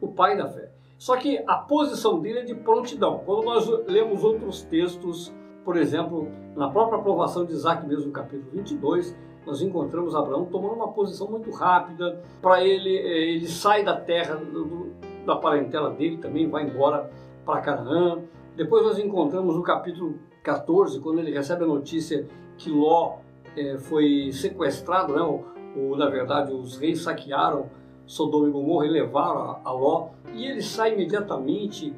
O 0.00 0.08
pai 0.08 0.36
da 0.36 0.48
fé. 0.48 0.70
Só 0.98 1.16
que 1.16 1.42
a 1.46 1.56
posição 1.56 2.20
dele 2.20 2.40
é 2.40 2.44
de 2.44 2.54
prontidão. 2.54 3.22
Quando 3.24 3.44
nós 3.44 3.68
lemos 3.86 4.24
outros 4.24 4.62
textos, 4.62 5.32
por 5.64 5.76
exemplo, 5.76 6.28
na 6.56 6.68
própria 6.70 6.98
aprovação 6.98 7.44
de 7.44 7.52
Isaac, 7.52 7.86
mesmo 7.86 8.06
no 8.06 8.12
capítulo 8.12 8.50
22, 8.52 9.16
nós 9.46 9.62
encontramos 9.62 10.14
Abraão 10.14 10.44
tomando 10.44 10.74
uma 10.74 10.92
posição 10.92 11.30
muito 11.30 11.50
rápida. 11.50 12.22
Para 12.42 12.62
ele, 12.64 12.96
eh, 12.96 13.34
ele 13.34 13.48
sai 13.48 13.82
da 13.84 13.96
terra 13.96 14.36
do, 14.36 14.92
da 15.24 15.36
parentela 15.36 15.90
dele, 15.90 16.18
também 16.18 16.48
vai 16.48 16.64
embora 16.64 17.10
para 17.44 17.60
Canaã. 17.60 18.18
Depois 18.56 18.84
nós 18.84 18.98
encontramos 18.98 19.54
no 19.54 19.62
capítulo 19.62 20.18
14, 20.42 21.00
quando 21.00 21.20
ele 21.20 21.32
recebe 21.32 21.64
a 21.64 21.66
notícia 21.66 22.26
que 22.56 22.70
Ló 22.70 23.18
é, 23.56 23.78
foi 23.78 24.30
sequestrado, 24.32 25.14
né? 25.14 25.22
ou, 25.22 25.44
ou, 25.76 25.96
na 25.96 26.08
verdade 26.08 26.52
os 26.52 26.76
reis 26.76 27.02
saquearam 27.02 27.70
Sodoma 28.06 28.48
e 28.48 28.50
Gomorra 28.50 28.86
e 28.86 28.90
levaram 28.90 29.40
a, 29.40 29.60
a 29.64 29.72
Ló, 29.72 30.08
e 30.34 30.46
ele 30.46 30.62
sai 30.62 30.94
imediatamente 30.94 31.94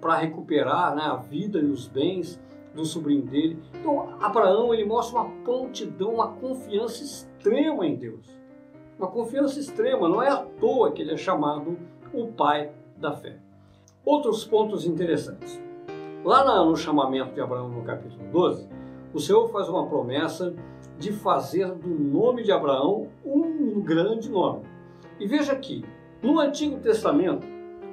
para 0.00 0.16
recuperar 0.16 0.94
né, 0.94 1.02
a 1.02 1.16
vida 1.16 1.58
e 1.58 1.66
os 1.66 1.86
bens 1.86 2.40
do 2.74 2.84
sobrinho 2.84 3.22
dele. 3.22 3.58
Então, 3.78 4.14
Abraão 4.20 4.72
ele 4.72 4.84
mostra 4.84 5.20
uma 5.20 5.30
prontidão, 5.44 6.14
uma 6.14 6.28
confiança 6.28 7.02
extrema 7.02 7.86
em 7.86 7.96
Deus. 7.96 8.26
Uma 8.98 9.08
confiança 9.08 9.58
extrema, 9.58 10.08
não 10.08 10.22
é 10.22 10.28
à 10.28 10.38
toa 10.38 10.92
que 10.92 11.02
ele 11.02 11.12
é 11.12 11.16
chamado 11.16 11.76
o 12.12 12.26
pai 12.28 12.72
da 12.96 13.12
fé. 13.12 13.38
Outros 14.04 14.44
pontos 14.44 14.86
interessantes. 14.86 15.60
Lá 16.24 16.64
no 16.64 16.76
chamamento 16.76 17.34
de 17.34 17.40
Abraão, 17.40 17.68
no 17.68 17.82
capítulo 17.82 18.22
12, 18.30 18.68
o 19.12 19.18
Senhor 19.18 19.48
faz 19.48 19.68
uma 19.68 19.86
promessa 19.86 20.54
de 20.98 21.12
fazer 21.12 21.72
do 21.74 21.88
nome 21.88 22.42
de 22.44 22.52
Abraão 22.52 23.08
um 23.24 23.80
grande 23.80 24.30
nome. 24.30 24.64
E 25.18 25.26
veja 25.26 25.52
aqui, 25.52 25.84
no 26.22 26.38
Antigo 26.38 26.78
Testamento, 26.78 27.46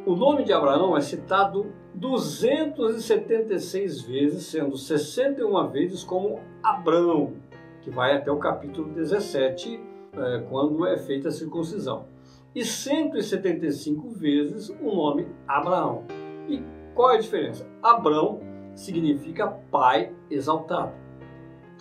o 0.05 0.15
nome 0.15 0.43
de 0.43 0.53
Abraão 0.53 0.95
é 0.95 1.01
citado 1.01 1.73
276 1.93 4.01
vezes, 4.01 4.45
sendo 4.45 4.77
61 4.77 5.67
vezes 5.69 6.03
como 6.03 6.39
Abrão, 6.63 7.33
que 7.81 7.89
vai 7.89 8.15
até 8.15 8.31
o 8.31 8.37
capítulo 8.37 8.93
17, 8.93 9.79
é, 10.13 10.39
quando 10.49 10.85
é 10.85 10.97
feita 10.97 11.29
a 11.29 11.31
circuncisão. 11.31 12.05
E 12.53 12.65
175 12.65 14.09
vezes 14.09 14.69
o 14.69 14.95
nome 14.95 15.27
Abraão. 15.47 16.03
E 16.47 16.63
qual 16.95 17.11
é 17.11 17.17
a 17.17 17.19
diferença? 17.19 17.67
Abrão 17.81 18.39
significa 18.75 19.47
pai 19.47 20.11
exaltado. 20.29 20.93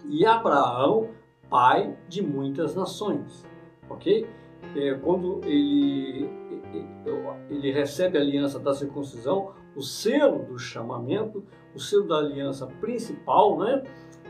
E 0.09 0.25
Abraão, 0.27 1.09
pai 1.49 1.97
de 2.09 2.23
muitas 2.23 2.75
nações. 2.75 3.45
Ok? 3.89 4.27
É, 4.77 4.95
quando 4.95 5.41
ele, 5.45 6.29
ele 7.51 7.73
recebe 7.73 8.19
a 8.19 8.21
aliança 8.21 8.59
da 8.59 8.75
circuncisão, 8.75 9.53
o 9.75 9.83
selo 9.83 10.45
do 10.45 10.59
chamamento, 10.59 11.45
o 11.75 11.79
selo 11.79 12.07
da 12.07 12.19
aliança 12.19 12.67
principal, 12.81 13.59
né? 13.59 13.83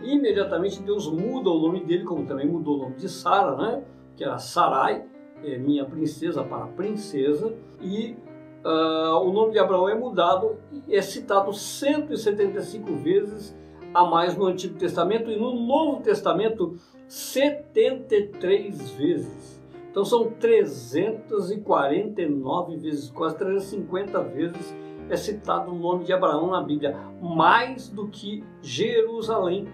E 0.03 0.15
imediatamente 0.15 0.83
Deus 0.83 1.11
muda 1.11 1.51
o 1.51 1.59
nome 1.59 1.85
dele, 1.85 2.05
como 2.05 2.27
também 2.27 2.47
mudou 2.47 2.77
o 2.77 2.83
nome 2.83 2.97
de 2.97 3.09
Sara, 3.09 3.57
né? 3.57 3.83
Que 4.17 4.25
era 4.25 4.39
Sarai, 4.39 5.05
é, 5.43 5.59
minha 5.59 5.85
princesa 5.85 6.43
para 6.43 6.67
princesa, 6.69 7.55
e 7.81 8.17
uh, 8.65 9.19
o 9.21 9.33
nome 9.33 9.53
de 9.53 9.59
Abraão 9.59 9.89
é 9.89 9.95
mudado 9.95 10.57
é 10.89 11.01
citado 11.03 11.53
175 11.53 12.95
vezes 12.97 13.57
a 13.95 14.05
mais 14.05 14.37
no 14.37 14.47
Antigo 14.47 14.79
Testamento 14.79 15.31
e 15.31 15.37
no 15.37 15.55
Novo 15.55 16.03
Testamento 16.03 16.77
73 17.09 18.91
vezes. 18.93 19.58
Então 19.91 20.05
são 20.05 20.31
349 20.31 22.77
vezes, 22.77 23.11
quase 23.11 23.39
350 23.39 24.23
vezes 24.25 24.77
é 25.09 25.17
citado 25.17 25.73
o 25.73 25.75
nome 25.75 26.05
de 26.05 26.13
Abraão 26.13 26.51
na 26.51 26.63
Bíblia, 26.63 26.97
mais 27.21 27.89
do 27.89 28.09
que 28.09 28.45
Jerusalém. 28.61 29.67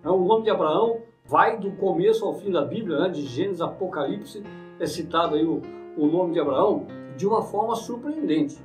Então, 0.00 0.20
o 0.20 0.26
nome 0.26 0.44
de 0.44 0.50
Abraão 0.50 1.02
vai 1.26 1.58
do 1.58 1.72
começo 1.72 2.24
ao 2.24 2.34
fim 2.34 2.50
da 2.50 2.64
Bíblia, 2.64 2.98
né, 2.98 3.08
de 3.08 3.22
Gênesis, 3.22 3.60
Apocalipse, 3.60 4.42
é 4.78 4.86
citado 4.86 5.34
aí 5.34 5.44
o, 5.44 5.60
o 5.96 6.06
nome 6.06 6.32
de 6.32 6.40
Abraão 6.40 6.86
de 7.16 7.26
uma 7.26 7.42
forma 7.42 7.74
surpreendente. 7.74 8.58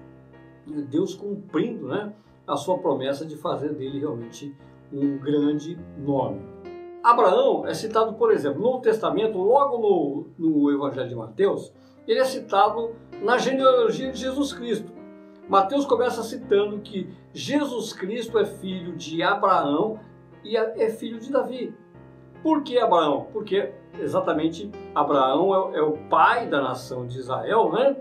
Deus 0.89 1.15
cumprindo 1.15 1.87
né, 1.87 2.13
a 2.47 2.55
sua 2.55 2.77
promessa 2.77 3.25
de 3.25 3.37
fazer 3.37 3.73
dele 3.73 3.99
realmente 3.99 4.55
um 4.91 5.17
grande 5.17 5.77
nome. 5.97 6.41
Abraão 7.03 7.65
é 7.65 7.73
citado, 7.73 8.13
por 8.13 8.31
exemplo, 8.31 8.61
no 8.61 8.81
Testamento, 8.81 9.37
logo 9.37 9.77
no, 9.77 10.27
no 10.37 10.71
Evangelho 10.71 11.07
de 11.07 11.15
Mateus, 11.15 11.73
ele 12.07 12.19
é 12.19 12.25
citado 12.25 12.95
na 13.21 13.37
genealogia 13.37 14.11
de 14.11 14.19
Jesus 14.19 14.51
Cristo. 14.53 14.91
Mateus 15.47 15.85
começa 15.85 16.21
citando 16.23 16.79
que 16.79 17.09
Jesus 17.33 17.93
Cristo 17.93 18.37
é 18.37 18.45
filho 18.45 18.95
de 18.95 19.23
Abraão 19.23 19.99
e 20.43 20.57
é, 20.57 20.83
é 20.83 20.89
filho 20.89 21.19
de 21.19 21.31
Davi. 21.31 21.73
Por 22.43 22.63
que 22.63 22.77
Abraão? 22.77 23.27
Porque 23.33 23.71
exatamente 23.99 24.71
Abraão 24.93 25.73
é, 25.73 25.79
é, 25.79 25.81
o 25.81 25.97
pai 26.09 26.47
da 26.47 26.61
nação 26.61 27.05
de 27.05 27.17
Israel, 27.17 27.71
né? 27.71 27.97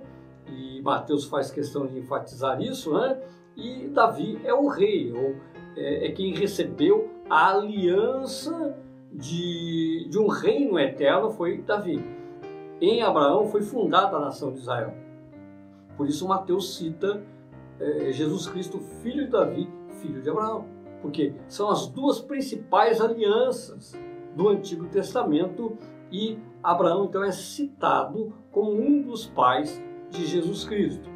E 0.47 0.81
Mateus 0.83 1.25
faz 1.25 1.51
questão 1.51 1.87
de 1.87 1.99
enfatizar 1.99 2.61
isso, 2.61 2.93
né? 2.93 3.21
E 3.57 3.89
Davi 3.89 4.41
é 4.45 4.55
o 4.55 4.69
rei, 4.69 5.13
ou 5.13 5.35
é, 5.77 6.07
é 6.07 6.13
quem 6.13 6.35
recebeu 6.35 7.11
a 7.29 7.51
aliança 7.51 8.77
de, 9.13 10.07
de 10.11 10.19
um 10.19 10.29
reino 10.29 10.79
eterno 10.79 11.31
foi 11.31 11.59
Davi. 11.63 12.05
Em 12.81 13.03
Abraão 13.03 13.47
foi 13.47 13.63
fundada 13.63 14.17
a 14.17 14.21
nação 14.21 14.53
de 14.53 14.61
Israel. 14.61 14.95
Por 15.97 16.09
isso 16.09 16.29
Mateus 16.29 16.77
cita 16.77 17.23
é, 17.81 18.13
Jesus 18.13 18.47
Cristo, 18.47 18.79
filho 19.03 19.25
de 19.25 19.31
Davi, 19.31 19.69
filho 20.01 20.23
de 20.23 20.31
Abraão. 20.31 20.67
Porque 21.03 21.35
são 21.49 21.69
as 21.69 21.87
duas 21.87 22.21
principais 22.21 23.01
alianças 23.01 23.97
do 24.35 24.49
Antigo 24.49 24.87
Testamento 24.87 25.77
e 26.11 26.39
Abraão 26.63 27.05
então 27.05 27.23
é 27.23 27.33
citado 27.33 28.33
como 28.51 28.73
um 28.73 29.03
dos 29.03 29.27
pais 29.27 29.83
de 30.11 30.27
Jesus 30.27 30.65
Cristo. 30.65 31.09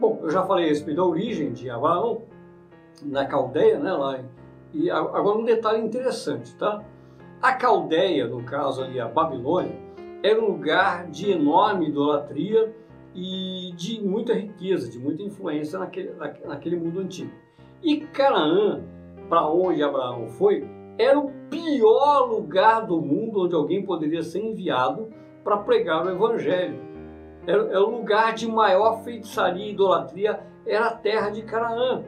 Bom, 0.00 0.20
eu 0.22 0.30
já 0.30 0.44
falei 0.44 0.66
a 0.66 0.68
respeito 0.68 0.98
da 0.98 1.04
origem 1.04 1.52
de 1.52 1.68
Abraão 1.68 2.22
na 3.02 3.26
Caldeia, 3.26 3.78
né, 3.78 3.92
lá, 3.92 4.20
e 4.72 4.90
agora 4.90 5.38
um 5.38 5.44
detalhe 5.44 5.82
interessante, 5.82 6.54
tá? 6.56 6.84
A 7.40 7.52
Caldeia, 7.52 8.26
no 8.26 8.42
caso 8.42 8.82
ali 8.82 8.98
a 8.98 9.06
Babilônia, 9.06 9.78
era 10.24 10.42
um 10.42 10.48
lugar 10.48 11.06
de 11.08 11.30
enorme 11.30 11.88
idolatria 11.88 12.74
e 13.14 13.72
de 13.76 14.02
muita 14.02 14.34
riqueza, 14.34 14.90
de 14.90 14.98
muita 14.98 15.22
influência 15.22 15.78
naquele, 15.78 16.12
naquele 16.44 16.76
mundo 16.76 16.98
antigo. 16.98 17.30
E 17.80 18.00
Canaã, 18.00 18.82
para 19.28 19.48
onde 19.48 19.84
Abraão 19.84 20.26
foi, 20.26 20.68
era 20.98 21.16
o 21.16 21.30
pior 21.48 22.28
lugar 22.28 22.84
do 22.84 23.00
mundo 23.00 23.44
onde 23.44 23.54
alguém 23.54 23.86
poderia 23.86 24.22
ser 24.24 24.40
enviado 24.40 25.08
para 25.44 25.58
pregar 25.58 26.04
o 26.04 26.10
Evangelho. 26.10 26.80
Era, 27.46 27.68
era 27.68 27.84
o 27.84 27.98
lugar 27.98 28.34
de 28.34 28.48
maior 28.48 29.04
feitiçaria 29.04 29.64
e 29.64 29.70
idolatria, 29.70 30.40
era 30.66 30.88
a 30.88 30.94
terra 30.94 31.30
de 31.30 31.42
Canaã. 31.42 32.02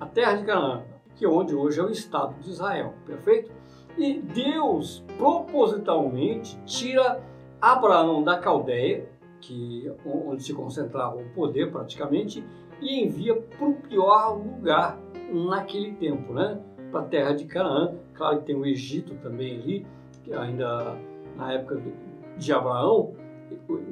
A 0.00 0.06
terra 0.06 0.34
de 0.34 0.44
Canaã, 0.44 0.82
que 1.14 1.24
é 1.24 1.28
onde 1.28 1.54
hoje 1.54 1.78
é 1.78 1.84
o 1.84 1.88
Estado 1.88 2.34
de 2.40 2.50
Israel, 2.50 2.94
perfeito? 3.06 3.61
E 3.98 4.14
Deus 4.20 5.04
propositalmente 5.18 6.58
tira 6.64 7.22
Abraão 7.60 8.22
da 8.22 8.38
Caldeia, 8.38 9.08
que 9.40 9.90
onde 10.04 10.42
se 10.42 10.54
concentrava 10.54 11.16
o 11.16 11.28
poder 11.34 11.70
praticamente, 11.70 12.44
e 12.80 13.04
envia 13.04 13.34
para 13.34 13.68
o 13.68 13.74
pior 13.74 14.36
lugar 14.36 14.98
naquele 15.30 15.92
tempo, 15.92 16.32
né? 16.32 16.60
para 16.90 17.00
a 17.00 17.04
terra 17.04 17.32
de 17.32 17.44
Canaã. 17.44 17.94
Claro 18.14 18.40
que 18.40 18.46
tem 18.46 18.56
o 18.56 18.66
Egito 18.66 19.14
também 19.22 19.54
ali, 19.54 19.86
que 20.24 20.32
ainda 20.32 20.96
na 21.36 21.52
época 21.52 21.80
de 22.36 22.52
Abraão, 22.52 23.14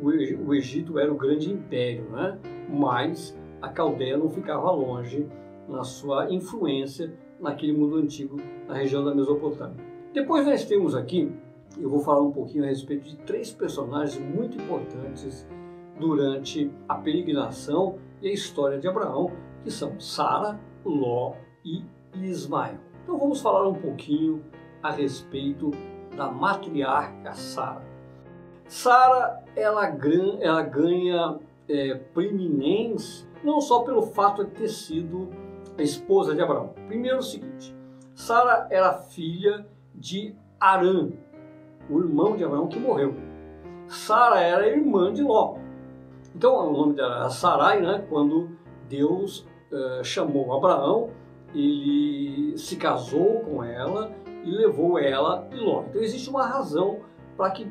o 0.02 0.54
Egito 0.54 0.99
era 0.99 1.12
o 1.12 1.16
grande 1.16 1.50
império, 1.50 2.04
né? 2.11 2.38
mas 2.69 3.37
a 3.61 3.69
Caldeia 3.69 4.16
não 4.16 4.28
ficava 4.28 4.71
longe 4.71 5.26
na 5.69 5.85
sua 5.85 6.33
influência 6.33 7.12
naquele 7.38 7.73
mundo 7.73 7.97
antigo, 7.97 8.37
na 8.66 8.75
região 8.75 9.04
da 9.04 9.14
Mesopotâmia. 9.14 9.89
Depois 10.12 10.45
nós 10.45 10.64
temos 10.64 10.97
aqui, 10.97 11.33
eu 11.79 11.88
vou 11.88 12.00
falar 12.00 12.21
um 12.21 12.33
pouquinho 12.33 12.64
a 12.64 12.67
respeito 12.67 13.09
de 13.09 13.17
três 13.19 13.52
personagens 13.52 14.19
muito 14.19 14.61
importantes 14.61 15.47
durante 16.00 16.69
a 16.88 16.97
peregrinação 16.97 17.97
e 18.21 18.29
a 18.29 18.33
história 18.33 18.81
de 18.81 18.88
Abraão, 18.88 19.31
que 19.62 19.71
são 19.71 20.00
Sara, 20.00 20.59
Ló 20.85 21.35
e 21.64 21.85
Ismael. 22.14 22.79
Então 23.05 23.17
vamos 23.17 23.40
falar 23.40 23.69
um 23.69 23.75
pouquinho 23.75 24.43
a 24.83 24.90
respeito 24.90 25.71
da 26.17 26.29
matriarca 26.29 27.33
Sara. 27.35 27.85
Sara 28.67 29.45
ela, 29.55 29.87
ela 30.40 30.62
ganha 30.62 31.38
é, 31.69 31.95
preeminência 31.95 33.29
não 33.45 33.61
só 33.61 33.85
pelo 33.85 34.02
fato 34.02 34.45
de 34.45 34.50
ter 34.50 34.69
sido 34.69 35.29
a 35.79 35.83
esposa 35.83 36.35
de 36.35 36.43
Abraão. 36.43 36.75
Primeiro 36.88 37.19
o 37.19 37.23
seguinte, 37.23 37.73
Sara 38.12 38.67
era 38.71 38.93
filha 38.95 39.64
de 39.94 40.35
Arã, 40.59 41.11
o 41.88 41.99
irmão 41.99 42.37
de 42.37 42.44
Abraão 42.44 42.68
que 42.68 42.78
morreu. 42.78 43.14
Sara 43.88 44.40
era 44.40 44.68
irmã 44.68 45.12
de 45.12 45.23
Ló. 45.23 45.56
Então 46.35 46.54
o 46.68 46.73
nome 46.73 46.94
dela 46.94 47.16
era 47.16 47.30
Sarai, 47.30 47.80
né? 47.80 48.06
Quando 48.09 48.50
Deus 48.88 49.47
uh, 49.73 50.04
chamou 50.04 50.54
Abraão, 50.54 51.11
ele 51.54 52.56
se 52.56 52.76
casou 52.76 53.40
com 53.40 53.64
ela 53.64 54.12
e 54.44 54.50
levou 54.50 54.99
ela 54.99 55.49
e 55.52 55.56
Ló. 55.56 55.85
Então 55.88 56.00
existe 56.00 56.30
uma 56.30 56.47
razão 56.47 57.00
para 57.37 57.50
que 57.50 57.66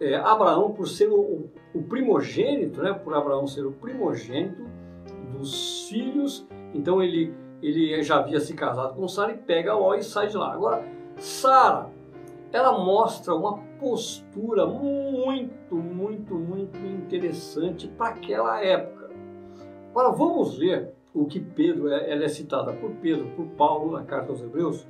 é, 0.00 0.14
Abraão, 0.14 0.72
por 0.72 0.88
ser 0.88 1.08
o, 1.08 1.50
o, 1.74 1.82
primogênito, 1.82 2.82
né, 2.82 2.92
por 2.92 3.12
Abraão 3.14 3.46
ser 3.46 3.66
o 3.66 3.72
primogênito 3.72 4.62
dos 5.32 5.88
filhos, 5.88 6.46
então 6.72 7.02
ele, 7.02 7.34
ele 7.60 8.02
já 8.02 8.16
havia 8.16 8.40
se 8.40 8.54
casado 8.54 8.94
com 8.94 9.06
Sara 9.06 9.32
e 9.32 9.36
pega 9.36 9.74
Ló 9.74 9.94
e 9.94 10.02
sai 10.02 10.28
de 10.28 10.38
lá. 10.38 10.54
Agora, 10.54 10.82
Sara, 11.20 11.90
ela 12.50 12.82
mostra 12.82 13.34
uma 13.34 13.58
postura 13.78 14.66
muito, 14.66 15.76
muito, 15.76 16.34
muito 16.34 16.78
interessante 16.78 17.86
para 17.88 18.14
aquela 18.14 18.64
época. 18.64 19.10
Agora 19.90 20.12
vamos 20.12 20.56
ver 20.56 20.94
o 21.12 21.26
que 21.26 21.38
Pedro, 21.38 21.92
é, 21.92 22.10
ela 22.10 22.24
é 22.24 22.28
citada 22.28 22.72
por 22.72 22.90
Pedro, 23.02 23.28
por 23.36 23.46
Paulo 23.48 23.92
na 23.92 24.02
carta 24.02 24.32
aos 24.32 24.40
Hebreus, 24.40 24.88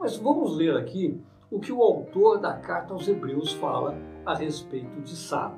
mas 0.00 0.16
vamos 0.16 0.56
ler 0.56 0.76
aqui 0.76 1.20
o 1.48 1.60
que 1.60 1.70
o 1.70 1.80
autor 1.80 2.40
da 2.40 2.54
carta 2.54 2.92
aos 2.92 3.06
Hebreus 3.06 3.52
fala 3.52 3.96
a 4.26 4.34
respeito 4.34 5.00
de 5.00 5.14
Sara. 5.14 5.56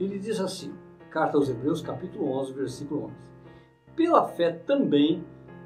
Ele 0.00 0.18
diz 0.18 0.40
assim, 0.40 0.72
carta 1.10 1.36
aos 1.36 1.50
Hebreus, 1.50 1.82
capítulo 1.82 2.30
11, 2.38 2.52
versículo 2.54 3.04
11. 3.04 3.14
Pela 3.94 4.28
fé 4.28 4.50
também 4.50 5.22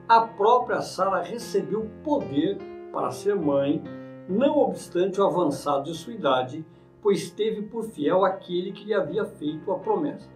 a 0.09 0.23
própria 0.23 0.81
Sara 0.81 1.23
recebeu 1.23 1.89
poder 2.03 2.59
para 2.93 3.11
ser 3.11 3.35
mãe, 3.35 3.83
não 4.29 4.59
obstante 4.59 5.21
o 5.21 5.27
avançado 5.27 5.85
de 5.85 5.95
sua 5.95 6.13
idade, 6.13 6.65
pois 7.01 7.31
teve 7.31 7.63
por 7.63 7.85
fiel 7.85 8.25
aquele 8.25 8.73
que 8.73 8.85
lhe 8.85 8.95
havia 8.95 9.25
feito 9.25 9.71
a 9.73 9.79
promessa. 9.79 10.29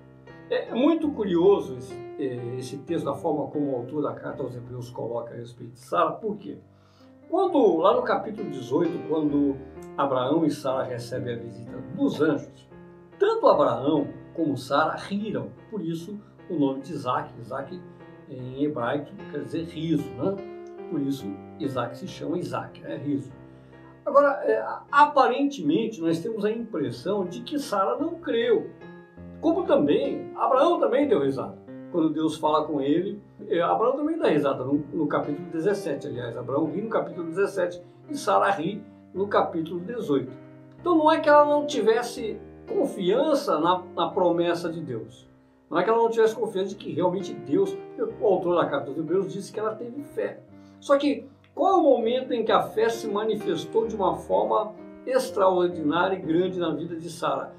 É 0.50 0.74
muito 0.74 1.10
curioso 1.10 1.76
esse, 1.76 1.94
é, 2.18 2.56
esse 2.58 2.78
texto, 2.78 3.04
da 3.04 3.14
forma 3.14 3.46
como 3.48 3.72
o 3.72 3.76
autor 3.76 4.02
da 4.02 4.14
carta 4.14 4.42
aos 4.42 4.54
Hebreus 4.54 4.90
coloca 4.90 5.32
a 5.32 5.36
respeito 5.36 5.72
de 5.72 5.80
Sara, 5.80 6.12
por 6.12 6.36
quê? 6.36 6.58
Quando, 7.28 7.76
lá 7.78 7.94
no 7.94 8.02
capítulo 8.02 8.50
18, 8.50 9.08
quando 9.08 9.56
Abraão 9.96 10.44
e 10.44 10.50
Sara 10.50 10.84
recebem 10.84 11.34
a 11.34 11.38
visita 11.38 11.78
dos 11.96 12.20
anjos, 12.20 12.68
tanto 13.18 13.46
Abraão 13.46 14.06
como 14.34 14.56
Sara 14.56 14.96
riram, 14.96 15.50
por 15.70 15.80
isso 15.80 16.18
o 16.50 16.58
nome 16.58 16.82
de 16.82 16.92
Isaac. 16.92 17.32
Isaac 17.40 17.80
em 18.28 18.64
hebraico 18.64 19.10
quer 19.30 19.44
dizer 19.44 19.64
riso, 19.64 20.08
né? 20.10 20.51
Por 20.92 21.00
isso 21.00 21.26
Isaac 21.58 21.96
se 21.96 22.06
chama 22.06 22.38
Isaac, 22.38 22.82
né? 22.82 22.96
Riso. 22.96 23.32
Agora, 24.04 24.42
é, 24.44 24.62
aparentemente, 24.90 26.02
nós 26.02 26.20
temos 26.20 26.44
a 26.44 26.50
impressão 26.50 27.24
de 27.24 27.40
que 27.40 27.58
Sara 27.58 27.96
não 27.96 28.16
creu. 28.16 28.68
Como 29.40 29.64
também, 29.64 30.30
Abraão 30.36 30.78
também 30.78 31.08
deu 31.08 31.22
risada 31.22 31.56
quando 31.90 32.10
Deus 32.10 32.36
fala 32.36 32.66
com 32.66 32.78
ele. 32.78 33.22
É, 33.48 33.62
Abraão 33.62 33.96
também 33.96 34.18
dá 34.18 34.28
risada 34.28 34.64
no, 34.64 34.84
no 34.92 35.06
capítulo 35.06 35.48
17, 35.50 36.08
aliás. 36.08 36.36
Abraão 36.36 36.66
ri 36.66 36.82
no 36.82 36.90
capítulo 36.90 37.26
17 37.28 37.82
e 38.10 38.16
Sara 38.16 38.50
ri 38.50 38.82
no 39.14 39.26
capítulo 39.28 39.80
18. 39.80 40.30
Então 40.78 40.94
não 40.94 41.10
é 41.10 41.20
que 41.20 41.28
ela 41.28 41.46
não 41.46 41.64
tivesse 41.64 42.38
confiança 42.68 43.58
na, 43.60 43.82
na, 43.96 44.10
promessa 44.10 44.70
de 44.70 44.82
Deus. 44.82 45.26
Não 45.70 45.78
é 45.78 45.84
que 45.84 45.88
ela 45.88 46.02
não 46.02 46.10
tivesse 46.10 46.34
confiança 46.34 46.68
de 46.68 46.76
que 46.76 46.92
realmente 46.92 47.32
Deus, 47.32 47.74
o 48.20 48.26
autor 48.26 48.56
da 48.56 48.68
carta 48.68 48.90
dos 48.90 48.98
Hebreus 48.98 49.32
disse 49.32 49.50
que 49.50 49.58
ela 49.58 49.74
teve 49.74 50.02
fé. 50.02 50.42
Só 50.82 50.98
que 50.98 51.24
qual 51.54 51.74
é 51.74 51.76
o 51.76 51.82
momento 51.82 52.32
em 52.32 52.44
que 52.44 52.50
a 52.50 52.60
fé 52.60 52.88
se 52.88 53.06
manifestou 53.06 53.86
de 53.86 53.94
uma 53.94 54.16
forma 54.16 54.74
extraordinária 55.06 56.16
e 56.16 56.20
grande 56.20 56.58
na 56.58 56.74
vida 56.74 56.96
de 56.96 57.08
Sara? 57.08 57.54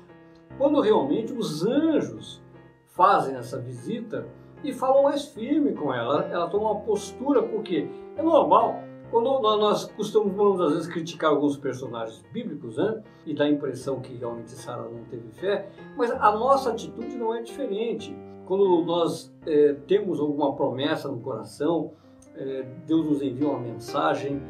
Quando 0.58 0.82
realmente 0.82 1.32
os 1.32 1.66
anjos 1.66 2.44
fazem 2.88 3.38
essa 3.38 3.58
visita 3.58 4.28
e 4.62 4.74
falam 4.74 5.04
mais 5.04 5.26
firme 5.30 5.72
com 5.74 5.94
ela. 5.94 6.26
Ela 6.26 6.50
toma 6.50 6.72
uma 6.72 6.82
postura, 6.82 7.42
porque 7.42 7.88
é 8.18 8.22
normal. 8.22 8.76
Quando 9.10 9.40
nós 9.40 9.86
costumamos, 9.86 10.60
às 10.60 10.74
vezes, 10.74 10.88
criticar 10.88 11.32
alguns 11.32 11.56
personagens 11.56 12.22
bíblicos, 12.34 12.76
né? 12.76 13.02
E 13.26 13.34
dá 13.34 13.46
a 13.46 13.50
impressão 13.50 14.02
que 14.02 14.16
realmente 14.16 14.52
Sara 14.52 14.84
não 14.84 15.06
teve 15.06 15.30
fé, 15.32 15.70
mas 15.96 16.12
a 16.12 16.32
nossa 16.32 16.72
atitude 16.72 17.16
não 17.16 17.34
é 17.34 17.42
diferente. 17.42 18.14
Quando 18.46 18.84
nós 18.84 19.34
é, 19.46 19.76
temos 19.88 20.20
alguma 20.20 20.56
promessa 20.56 21.08
no 21.08 21.22
coração, 21.22 21.94
é, 22.36 22.64
Deus 22.86 23.06
nos 23.06 23.22
envia 23.22 23.48
uma 23.48 23.60
mensagem, 23.60 24.42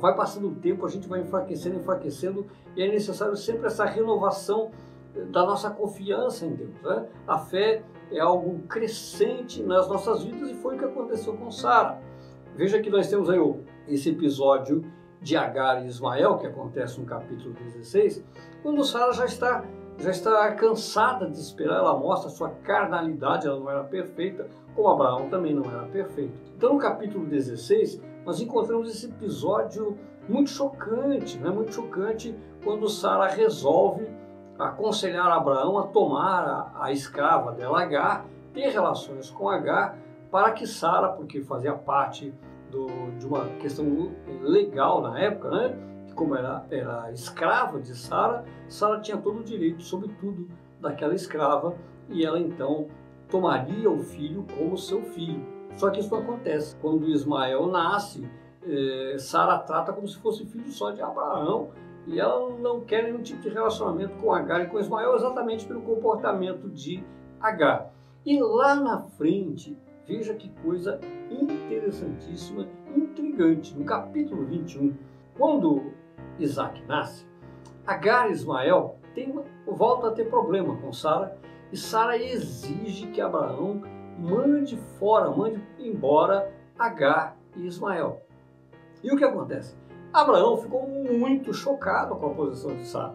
vai 0.00 0.14
passando 0.14 0.48
o 0.48 0.54
tempo, 0.54 0.86
a 0.86 0.88
gente 0.88 1.08
vai 1.08 1.20
enfraquecendo, 1.20 1.76
enfraquecendo, 1.76 2.46
e 2.76 2.82
é 2.82 2.88
necessário 2.88 3.36
sempre 3.36 3.66
essa 3.66 3.84
renovação 3.84 4.70
da 5.30 5.44
nossa 5.44 5.70
confiança 5.70 6.44
em 6.44 6.54
Deus. 6.54 6.74
Né? 6.82 7.06
A 7.26 7.38
fé 7.38 7.82
é 8.10 8.20
algo 8.20 8.60
crescente 8.68 9.62
nas 9.62 9.88
nossas 9.88 10.22
vidas 10.22 10.50
e 10.50 10.54
foi 10.54 10.76
o 10.76 10.78
que 10.78 10.84
aconteceu 10.84 11.34
com 11.34 11.50
Sara. 11.50 12.00
Veja 12.56 12.80
que 12.80 12.90
nós 12.90 13.08
temos 13.08 13.28
aí 13.30 13.38
esse 13.88 14.10
episódio 14.10 14.84
de 15.20 15.36
Agar 15.36 15.82
e 15.82 15.88
Ismael, 15.88 16.36
que 16.36 16.46
acontece 16.46 17.00
no 17.00 17.06
capítulo 17.06 17.54
16, 17.54 18.22
quando 18.62 18.84
Sara 18.84 19.12
já 19.12 19.24
está, 19.24 19.64
já 19.98 20.10
está 20.10 20.52
cansada 20.52 21.28
de 21.30 21.38
esperar, 21.38 21.78
ela 21.78 21.96
mostra 21.96 22.28
sua 22.28 22.50
carnalidade, 22.50 23.46
ela 23.46 23.58
não 23.58 23.70
era 23.70 23.84
perfeita, 23.84 24.48
como 24.74 24.88
Abraão 24.88 25.28
também 25.28 25.54
não 25.54 25.70
era 25.70 25.84
perfeito. 25.84 26.32
Então, 26.56 26.74
no 26.74 26.78
capítulo 26.78 27.26
16, 27.26 28.02
nós 28.24 28.40
encontramos 28.40 28.90
esse 28.90 29.06
episódio 29.06 29.96
muito 30.28 30.50
chocante, 30.50 31.38
né? 31.38 31.50
muito 31.50 31.74
chocante, 31.74 32.34
quando 32.62 32.88
Sara 32.88 33.28
resolve 33.28 34.08
aconselhar 34.58 35.26
Abraão 35.30 35.78
a 35.78 35.86
tomar 35.88 36.72
a, 36.74 36.84
a 36.84 36.92
escrava 36.92 37.52
dela 37.52 37.82
Agar, 37.82 38.24
ter 38.52 38.68
relações 38.68 39.30
com 39.30 39.48
Agar, 39.48 39.98
para 40.30 40.52
que 40.52 40.66
Sara, 40.66 41.08
porque 41.08 41.40
fazia 41.42 41.74
parte 41.74 42.32
do, 42.70 42.86
de 43.18 43.26
uma 43.26 43.44
questão 43.60 43.86
legal 44.42 45.00
na 45.00 45.18
época, 45.20 45.50
né? 45.50 45.93
Como 46.14 46.34
era, 46.34 46.64
era 46.70 47.12
escrava 47.12 47.80
de 47.80 47.94
Sara, 47.94 48.44
Sara 48.68 49.00
tinha 49.00 49.16
todo 49.16 49.40
o 49.40 49.44
direito 49.44 49.82
sobre 49.82 50.08
tudo 50.20 50.48
daquela 50.80 51.14
escrava 51.14 51.74
e 52.08 52.24
ela 52.24 52.38
então 52.38 52.88
tomaria 53.28 53.90
o 53.90 53.98
filho 53.98 54.46
como 54.56 54.76
seu 54.76 55.02
filho. 55.02 55.44
Só 55.76 55.90
que 55.90 56.00
isso 56.00 56.10
não 56.10 56.22
acontece. 56.22 56.76
Quando 56.76 57.08
Ismael 57.08 57.66
nasce, 57.66 58.28
eh, 58.62 59.16
Sara 59.18 59.58
trata 59.58 59.92
como 59.92 60.06
se 60.06 60.18
fosse 60.18 60.46
filho 60.46 60.70
só 60.70 60.90
de 60.90 61.02
Abraão 61.02 61.70
e 62.06 62.20
ela 62.20 62.50
não 62.58 62.80
quer 62.80 63.04
nenhum 63.04 63.22
tipo 63.22 63.40
de 63.40 63.48
relacionamento 63.48 64.16
com 64.18 64.32
Agar 64.32 64.62
e 64.62 64.66
com 64.66 64.78
Ismael 64.78 65.14
exatamente 65.14 65.66
pelo 65.66 65.80
comportamento 65.82 66.68
de 66.68 67.02
Agar. 67.40 67.90
E 68.24 68.40
lá 68.40 68.74
na 68.74 69.00
frente, 69.00 69.76
veja 70.06 70.34
que 70.34 70.48
coisa 70.62 71.00
interessantíssima, 71.30 72.66
intrigante. 72.94 73.76
No 73.76 73.84
capítulo 73.84 74.44
21, 74.46 74.94
quando 75.36 75.92
Isaac 76.38 76.82
nasce, 76.86 77.26
Agar 77.86 78.30
e 78.30 78.32
Ismael 78.32 78.98
tem, 79.14 79.34
voltam 79.66 80.10
a 80.10 80.12
ter 80.12 80.28
problema 80.28 80.76
com 80.76 80.92
Sara 80.92 81.36
e 81.72 81.76
Sara 81.76 82.16
exige 82.16 83.08
que 83.08 83.20
Abraão 83.20 83.82
mande 84.18 84.76
fora, 84.98 85.30
mande 85.30 85.62
embora 85.78 86.52
Agar 86.78 87.36
e 87.56 87.66
Ismael. 87.66 88.22
E 89.02 89.12
o 89.12 89.16
que 89.16 89.24
acontece? 89.24 89.76
Abraão 90.12 90.56
ficou 90.56 90.88
muito 90.88 91.52
chocado 91.52 92.14
com 92.16 92.26
a 92.26 92.30
posição 92.30 92.74
de 92.76 92.86
Sara. 92.86 93.14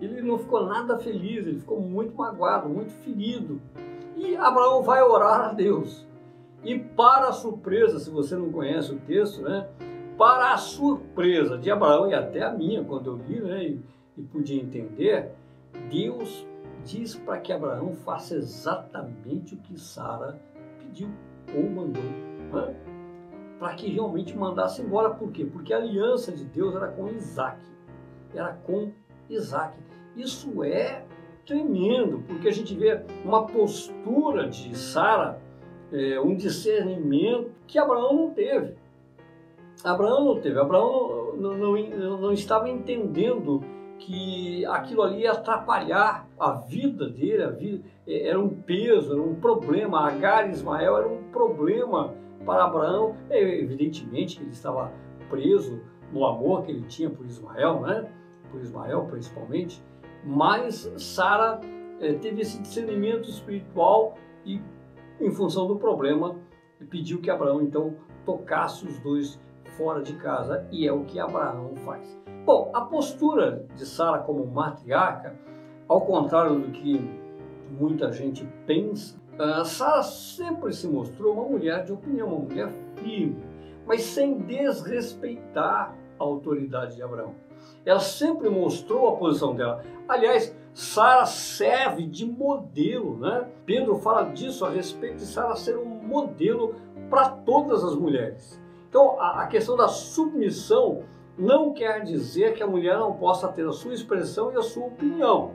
Ele 0.00 0.20
não 0.20 0.38
ficou 0.38 0.66
nada 0.66 0.98
feliz, 0.98 1.46
ele 1.46 1.58
ficou 1.58 1.80
muito 1.80 2.14
magoado, 2.14 2.68
muito 2.68 2.92
ferido. 2.92 3.60
E 4.16 4.36
Abraão 4.36 4.82
vai 4.82 5.02
orar 5.02 5.48
a 5.48 5.52
Deus. 5.52 6.06
E 6.62 6.78
para 6.78 7.28
a 7.28 7.32
surpresa, 7.32 7.98
se 7.98 8.10
você 8.10 8.36
não 8.36 8.50
conhece 8.52 8.92
o 8.92 8.98
texto, 8.98 9.42
né? 9.42 9.68
Para 10.16 10.54
a 10.54 10.58
surpresa 10.58 11.58
de 11.58 11.70
Abraão 11.70 12.08
e 12.08 12.14
até 12.14 12.42
a 12.42 12.52
minha, 12.52 12.84
quando 12.84 13.10
eu 13.10 13.16
li 13.16 13.40
né, 13.40 13.64
e, 13.64 13.80
e 14.16 14.22
podia 14.22 14.62
entender, 14.62 15.30
Deus 15.90 16.46
diz 16.84 17.16
para 17.16 17.38
que 17.38 17.52
Abraão 17.52 17.92
faça 17.94 18.36
exatamente 18.36 19.54
o 19.54 19.58
que 19.58 19.78
Sara 19.78 20.38
pediu 20.78 21.08
ou 21.54 21.68
mandou. 21.68 22.02
Né? 22.02 22.74
Para 23.58 23.74
que 23.74 23.88
realmente 23.90 24.36
mandasse 24.36 24.82
embora. 24.82 25.10
Por 25.10 25.32
quê? 25.32 25.44
Porque 25.44 25.72
a 25.72 25.78
aliança 25.78 26.30
de 26.30 26.44
Deus 26.44 26.76
era 26.76 26.88
com 26.88 27.08
Isaac. 27.08 27.60
Era 28.32 28.52
com 28.52 28.92
Isaac. 29.28 29.76
Isso 30.16 30.62
é 30.62 31.04
tremendo, 31.44 32.22
porque 32.26 32.48
a 32.48 32.52
gente 32.52 32.74
vê 32.74 33.02
uma 33.24 33.46
postura 33.46 34.48
de 34.48 34.76
Sara, 34.76 35.40
é, 35.92 36.20
um 36.20 36.34
discernimento 36.36 37.50
que 37.66 37.78
Abraão 37.78 38.14
não 38.14 38.30
teve. 38.30 38.74
Abraão 39.82 40.24
não 40.24 40.40
teve, 40.40 40.58
Abraão 40.58 41.34
não, 41.36 41.56
não, 41.56 42.18
não, 42.18 42.32
estava 42.32 42.68
entendendo 42.68 43.62
que 43.98 44.64
aquilo 44.66 45.02
ali 45.02 45.22
ia 45.22 45.32
atrapalhar 45.32 46.28
a 46.38 46.52
vida 46.52 47.08
dele, 47.08 47.42
a 47.42 47.50
vida, 47.50 47.84
é, 48.06 48.28
era 48.28 48.40
um 48.40 48.48
peso, 48.48 49.12
era 49.12 49.22
um 49.22 49.34
problema. 49.34 50.06
Agar 50.06 50.48
e 50.48 50.52
Ismael 50.52 50.96
era 50.96 51.08
um 51.08 51.24
problema 51.30 52.14
para 52.44 52.64
Abraão. 52.64 53.16
É, 53.30 53.40
evidentemente 53.40 54.36
que 54.36 54.42
ele 54.42 54.52
estava 54.52 54.92
preso 55.28 55.80
no 56.12 56.24
amor 56.24 56.64
que 56.64 56.70
ele 56.70 56.82
tinha 56.82 57.10
por 57.10 57.26
Ismael, 57.26 57.80
né? 57.80 58.08
por 58.50 58.60
Ismael 58.60 59.06
principalmente, 59.10 59.82
mas 60.24 60.92
Sara 60.96 61.60
é, 62.00 62.12
teve 62.14 62.42
esse 62.42 62.60
discernimento 62.62 63.28
espiritual 63.28 64.16
e, 64.44 64.60
em 65.20 65.30
função 65.30 65.66
do 65.66 65.76
problema, 65.76 66.36
pediu 66.88 67.20
que 67.20 67.30
Abraão 67.30 67.60
então 67.62 67.96
tocasse 68.24 68.86
os 68.86 68.98
dois 69.00 69.40
fora 69.76 70.02
de 70.02 70.14
casa 70.14 70.66
e 70.70 70.86
é 70.86 70.92
o 70.92 71.04
que 71.04 71.18
Abraão 71.18 71.74
faz. 71.84 72.18
Bom, 72.44 72.70
a 72.74 72.82
postura 72.82 73.64
de 73.74 73.86
Sara 73.86 74.18
como 74.18 74.46
matriarca, 74.46 75.34
ao 75.88 76.02
contrário 76.02 76.58
do 76.58 76.70
que 76.70 77.00
muita 77.70 78.12
gente 78.12 78.46
pensa, 78.66 79.16
uh, 79.38 79.64
Sara 79.64 80.02
sempre 80.02 80.72
se 80.72 80.86
mostrou 80.86 81.34
uma 81.34 81.48
mulher 81.48 81.84
de 81.84 81.92
opinião, 81.92 82.28
uma 82.28 82.40
mulher 82.40 82.70
firme, 82.96 83.42
mas 83.86 84.02
sem 84.02 84.38
desrespeitar 84.38 85.94
a 86.18 86.24
autoridade 86.24 86.96
de 86.96 87.02
Abraão. 87.02 87.34
Ela 87.84 88.00
sempre 88.00 88.48
mostrou 88.48 89.08
a 89.08 89.16
posição 89.16 89.54
dela. 89.54 89.82
Aliás, 90.08 90.54
Sara 90.74 91.24
serve 91.24 92.06
de 92.06 92.26
modelo, 92.26 93.16
né? 93.18 93.48
Pedro 93.64 93.96
fala 93.96 94.24
disso 94.30 94.64
a 94.64 94.70
respeito 94.70 95.16
de 95.16 95.26
Sara 95.26 95.56
ser 95.56 95.78
um 95.78 95.86
modelo 95.86 96.74
para 97.08 97.28
todas 97.30 97.84
as 97.84 97.94
mulheres. 97.94 98.60
Então, 98.94 99.20
a, 99.20 99.42
a 99.42 99.46
questão 99.48 99.76
da 99.76 99.88
submissão 99.88 101.02
não 101.36 101.74
quer 101.74 102.04
dizer 102.04 102.54
que 102.54 102.62
a 102.62 102.66
mulher 102.66 102.96
não 102.96 103.12
possa 103.14 103.48
ter 103.48 103.66
a 103.66 103.72
sua 103.72 103.92
expressão 103.92 104.52
e 104.52 104.56
a 104.56 104.62
sua 104.62 104.86
opinião. 104.86 105.50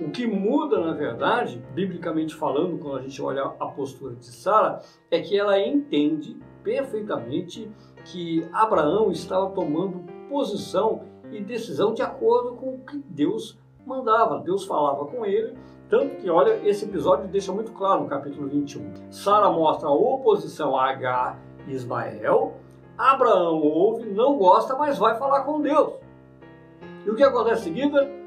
O 0.00 0.08
que 0.08 0.24
muda, 0.24 0.78
na 0.78 0.92
verdade, 0.92 1.60
biblicamente 1.74 2.32
falando, 2.32 2.78
quando 2.78 2.98
a 2.98 3.02
gente 3.02 3.20
olha 3.20 3.42
a 3.42 3.66
postura 3.66 4.14
de 4.14 4.26
Sara, 4.26 4.80
é 5.10 5.20
que 5.20 5.36
ela 5.36 5.58
entende 5.58 6.38
perfeitamente 6.62 7.68
que 8.04 8.46
Abraão 8.52 9.10
estava 9.10 9.50
tomando 9.50 10.04
posição 10.28 11.02
e 11.32 11.42
decisão 11.42 11.92
de 11.92 12.02
acordo 12.02 12.54
com 12.54 12.74
o 12.76 12.78
que 12.78 12.98
Deus 12.98 13.58
mandava. 13.84 14.38
Deus 14.38 14.64
falava 14.64 15.06
com 15.06 15.26
ele, 15.26 15.58
tanto 15.88 16.14
que, 16.18 16.30
olha, 16.30 16.64
esse 16.64 16.84
episódio 16.84 17.26
deixa 17.26 17.52
muito 17.52 17.72
claro 17.72 18.04
no 18.04 18.08
capítulo 18.08 18.46
21. 18.46 19.10
Sara 19.10 19.50
mostra 19.50 19.88
a 19.88 19.92
oposição 19.92 20.76
a 20.76 20.88
Agar 20.88 21.49
Ismael. 21.68 22.54
Abraão 22.96 23.62
ouve, 23.62 24.10
não 24.10 24.36
gosta, 24.36 24.76
mas 24.76 24.98
vai 24.98 25.16
falar 25.18 25.44
com 25.44 25.60
Deus. 25.60 25.94
E 27.04 27.10
o 27.10 27.14
que 27.14 27.22
acontece 27.22 27.62
em 27.62 27.74
seguida? 27.74 28.20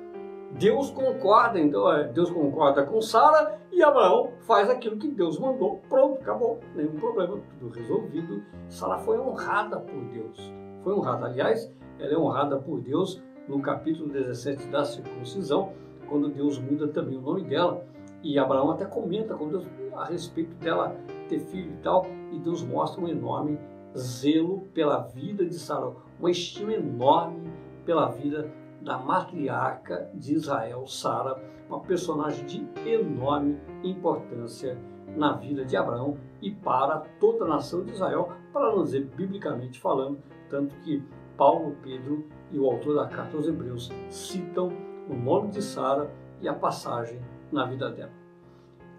Deus 0.58 0.92
concorda, 0.92 1.60
então 1.60 1.92
é, 1.92 2.08
Deus 2.08 2.30
concorda 2.30 2.84
com 2.84 3.02
Sara 3.02 3.60
e 3.72 3.82
Abraão 3.82 4.32
faz 4.42 4.70
aquilo 4.70 4.98
que 4.98 5.08
Deus 5.08 5.40
mandou. 5.40 5.82
Pronto, 5.90 6.22
acabou, 6.22 6.60
nenhum 6.76 6.96
problema, 6.96 7.40
tudo 7.60 7.74
resolvido. 7.74 8.44
Sara 8.70 8.98
foi 9.00 9.20
honrada 9.20 9.80
por 9.80 10.04
Deus. 10.06 10.54
Foi 10.84 10.94
honrada. 10.94 11.26
Aliás, 11.26 11.72
ela 12.00 12.14
é 12.14 12.18
honrada 12.18 12.58
por 12.58 12.80
Deus 12.82 13.22
no 13.48 13.62
capítulo 13.62 14.10
17 14.10 14.68
da 14.68 14.86
circuncisão, 14.86 15.74
quando 16.08 16.30
Deus 16.30 16.60
muda 16.60 16.88
também 16.88 17.18
o 17.18 17.22
nome 17.22 17.44
dela. 17.44 17.86
E 18.24 18.40
Abraão 18.40 18.72
até 18.72 18.86
comenta 18.86 19.36
com 19.36 19.50
Deus 19.50 19.68
a 19.94 20.06
respeito 20.06 20.56
dela 20.56 20.96
ter 21.28 21.40
filho 21.40 21.74
e 21.74 21.82
tal, 21.84 22.06
e 22.32 22.40
Deus 22.40 22.64
mostra 22.64 23.02
um 23.02 23.08
enorme 23.08 23.60
zelo 23.98 24.62
pela 24.74 25.00
vida 25.00 25.46
de 25.46 25.56
Sara, 25.56 25.92
uma 26.20 26.32
estima 26.32 26.74
enorme 26.74 27.52
pela 27.86 28.10
vida 28.10 28.50
da 28.82 28.98
matriarca 28.98 30.10
de 30.14 30.34
Israel, 30.34 30.88
Sara, 30.88 31.38
uma 31.68 31.82
personagem 31.82 32.46
de 32.46 32.90
enorme 32.90 33.60
importância 33.84 34.78
na 35.16 35.34
vida 35.34 35.64
de 35.64 35.76
Abraão 35.76 36.18
e 36.42 36.52
para 36.52 37.00
toda 37.20 37.46
a 37.46 37.48
nação 37.48 37.84
de 37.84 37.92
Israel, 37.92 38.32
para 38.52 38.72
não 38.72 38.84
dizer 38.84 39.06
biblicamente 39.16 39.80
falando, 39.80 40.18
tanto 40.50 40.76
que 40.78 41.04
Paulo, 41.38 41.76
Pedro 41.82 42.26
e 42.52 42.60
o 42.60 42.66
autor 42.66 42.96
da 42.96 43.08
carta 43.08 43.36
aos 43.36 43.48
Hebreus 43.48 43.92
citam 44.10 44.72
o 45.10 45.14
nome 45.14 45.50
de 45.50 45.62
Sara 45.62 46.10
e 46.42 46.48
a 46.48 46.54
passagem 46.54 47.20
na 47.54 47.66
vida 47.66 47.90
dela. 47.90 48.12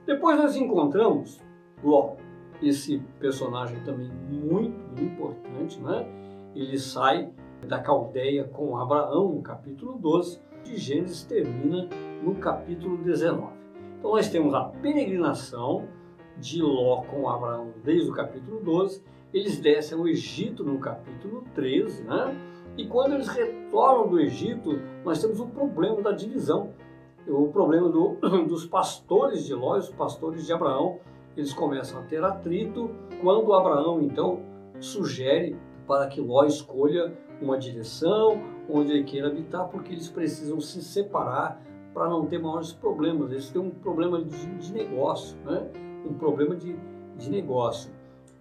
Depois 0.07 0.37
nós 0.39 0.57
encontramos 0.57 1.41
Ló, 1.83 2.15
esse 2.63 2.99
personagem 3.19 3.81
também 3.85 4.11
muito 4.31 5.03
importante, 5.03 5.81
né? 5.81 6.07
Ele 6.55 6.79
sai 6.79 7.33
da 7.67 7.79
Caldeia 7.79 8.45
com 8.45 8.77
Abraão 8.77 9.35
no 9.35 9.43
capítulo 9.43 9.99
12, 9.99 10.41
de 10.63 10.77
Gênesis 10.77 11.25
termina 11.25 11.89
no 12.23 12.35
capítulo 12.37 12.97
19. 12.99 13.53
Então 13.99 14.13
nós 14.13 14.29
temos 14.29 14.55
a 14.55 14.65
peregrinação 14.65 15.89
de 16.39 16.63
Ló 16.63 17.03
com 17.03 17.29
Abraão 17.29 17.73
desde 17.83 18.11
o 18.11 18.15
capítulo 18.15 18.61
12 18.61 19.03
eles 19.35 19.59
descem 19.59 19.99
ao 19.99 20.07
Egito 20.07 20.63
no 20.63 20.79
capítulo 20.79 21.43
13, 21.57 22.05
né? 22.05 22.37
E 22.79 22.87
quando 22.87 23.15
eles 23.15 23.27
retornam 23.27 24.09
do 24.09 24.21
Egito, 24.21 24.81
nós 25.05 25.21
temos 25.21 25.41
o 25.41 25.47
problema 25.47 26.01
da 26.01 26.13
divisão, 26.13 26.73
o 27.27 27.49
problema 27.49 27.89
do, 27.89 28.17
dos 28.47 28.67
pastores 28.67 29.45
de 29.45 29.55
Ló 29.55 29.77
os 29.77 29.91
pastores 29.91 30.47
de 30.47 30.53
Abraão. 30.53 30.99
Eles 31.37 31.53
começam 31.53 32.01
a 32.01 32.03
ter 32.05 32.23
atrito 32.23 32.91
quando 33.21 33.53
Abraão, 33.53 34.01
então, 34.01 34.41
sugere 34.79 35.57
para 35.87 36.07
que 36.07 36.21
Ló 36.21 36.45
escolha 36.45 37.13
uma 37.41 37.59
direção 37.59 38.41
onde 38.69 38.93
ele 38.93 39.05
queira 39.05 39.29
habitar, 39.29 39.69
porque 39.69 39.93
eles 39.93 40.09
precisam 40.09 40.61
se 40.61 40.83
separar 40.83 41.61
para 41.93 42.09
não 42.09 42.27
ter 42.27 42.39
maiores 42.39 42.73
problemas. 42.73 43.31
Eles 43.31 43.51
têm 43.51 43.61
um 43.61 43.71
problema 43.71 44.23
de, 44.23 44.47
de 44.57 44.73
negócio, 44.73 45.37
né? 45.45 45.71
um 46.05 46.15
problema 46.15 46.55
de, 46.55 46.77
de 47.17 47.31
negócio. 47.31 47.91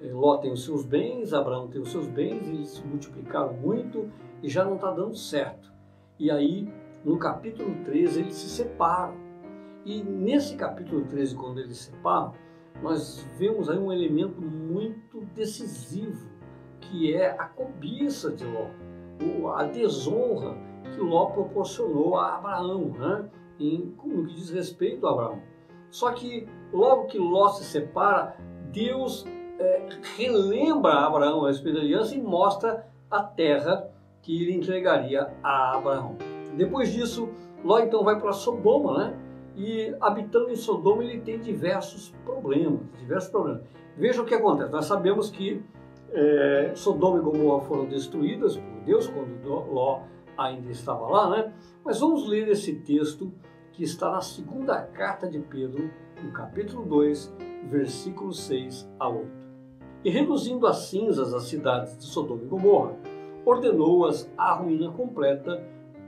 É, 0.01 0.11
Ló 0.11 0.37
tem 0.37 0.51
os 0.51 0.65
seus 0.65 0.85
bens, 0.85 1.33
Abraão 1.33 1.67
tem 1.67 1.81
os 1.81 1.91
seus 1.91 2.07
bens, 2.07 2.47
eles 2.47 2.69
se 2.69 2.85
multiplicaram 2.85 3.53
muito 3.53 4.09
e 4.41 4.49
já 4.49 4.65
não 4.65 4.75
está 4.75 4.91
dando 4.91 5.15
certo. 5.15 5.71
E 6.19 6.29
aí, 6.29 6.67
no 7.03 7.17
capítulo 7.17 7.83
13, 7.83 8.21
eles 8.21 8.35
se 8.35 8.49
separam. 8.49 9.15
E 9.85 10.01
nesse 10.01 10.55
capítulo 10.55 11.05
13, 11.05 11.35
quando 11.35 11.59
eles 11.59 11.77
se 11.77 11.91
separam, 11.91 12.33
nós 12.81 13.27
vemos 13.37 13.69
aí 13.69 13.77
um 13.77 13.91
elemento 13.91 14.41
muito 14.41 15.21
decisivo, 15.35 16.29
que 16.79 17.13
é 17.13 17.31
a 17.31 17.45
cobiça 17.45 18.31
de 18.31 18.45
Ló, 18.45 19.53
a 19.55 19.65
desonra 19.65 20.57
que 20.93 20.99
Ló 20.99 21.27
proporcionou 21.27 22.17
a 22.17 22.35
Abraão, 22.35 22.89
né? 22.97 23.29
em, 23.59 23.95
no 24.03 24.25
que 24.25 24.33
diz 24.33 24.49
respeito 24.49 25.07
a 25.07 25.11
Abraão. 25.11 25.41
Só 25.89 26.11
que 26.11 26.47
logo 26.71 27.05
que 27.05 27.17
Ló 27.17 27.49
se 27.49 27.63
separa, 27.63 28.35
Deus 28.71 29.25
é, 29.59 29.87
relembra 30.17 30.91
a 30.91 31.07
Abraão 31.07 31.45
a 31.45 31.49
respeito 31.49 31.75
da 31.75 31.81
aliança 31.81 32.15
e 32.15 32.21
mostra 32.21 32.87
a 33.09 33.23
terra 33.23 33.89
que 34.21 34.41
ele 34.41 34.53
entregaria 34.53 35.31
a 35.43 35.77
Abraão. 35.77 36.17
Depois 36.57 36.91
disso, 36.91 37.29
Ló 37.63 37.79
então 37.79 38.03
vai 38.03 38.19
para 38.19 38.31
Sodoma, 38.33 38.97
né? 38.97 39.19
E 39.55 39.95
habitando 40.01 40.49
em 40.49 40.55
Sodoma 40.55 41.03
ele 41.03 41.21
tem 41.21 41.39
diversos 41.39 42.13
problemas, 42.25 42.81
diversos 42.97 43.29
problemas. 43.29 43.61
Veja 43.95 44.21
o 44.21 44.25
que 44.25 44.33
acontece. 44.33 44.71
Nós 44.71 44.85
sabemos 44.85 45.29
que 45.29 45.63
é, 46.11 46.71
Sodoma 46.75 47.19
e 47.19 47.21
Gomorra 47.21 47.61
foram 47.61 47.85
destruídas 47.85 48.57
por 48.57 48.81
Deus 48.85 49.07
quando 49.07 49.47
Ló 49.47 50.01
ainda 50.37 50.71
estava 50.71 51.07
lá, 51.07 51.29
né? 51.29 51.53
Mas 51.83 51.99
vamos 51.99 52.27
ler 52.27 52.47
esse 52.47 52.73
texto 52.75 53.31
que 53.71 53.83
está 53.83 54.11
na 54.11 54.21
segunda 54.21 54.81
carta 54.81 55.27
de 55.27 55.39
Pedro, 55.39 55.89
no 56.23 56.31
capítulo 56.31 56.85
2, 56.85 57.35
versículos 57.65 58.41
6 58.41 58.89
a 58.99 59.09
8 59.09 59.43
e 60.03 60.09
reduzindo 60.09 60.67
a 60.67 60.73
cinzas 60.73 61.33
as 61.33 61.43
cidades 61.43 61.97
de 61.97 62.03
Sodoma 62.03 62.43
e 62.43 62.47
Gomorra, 62.47 62.95
ordenou-as 63.45 64.29
à 64.37 64.53
ruína 64.53 64.91
completa, 64.91 65.63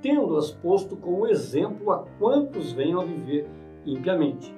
tendo-as 0.06 0.52
posto 0.52 0.96
como 0.96 1.26
exemplo 1.26 1.92
a 1.92 2.06
quantos 2.20 2.72
venham 2.72 3.02
a 3.02 3.04
viver 3.04 3.50
impiamente. 3.88 4.56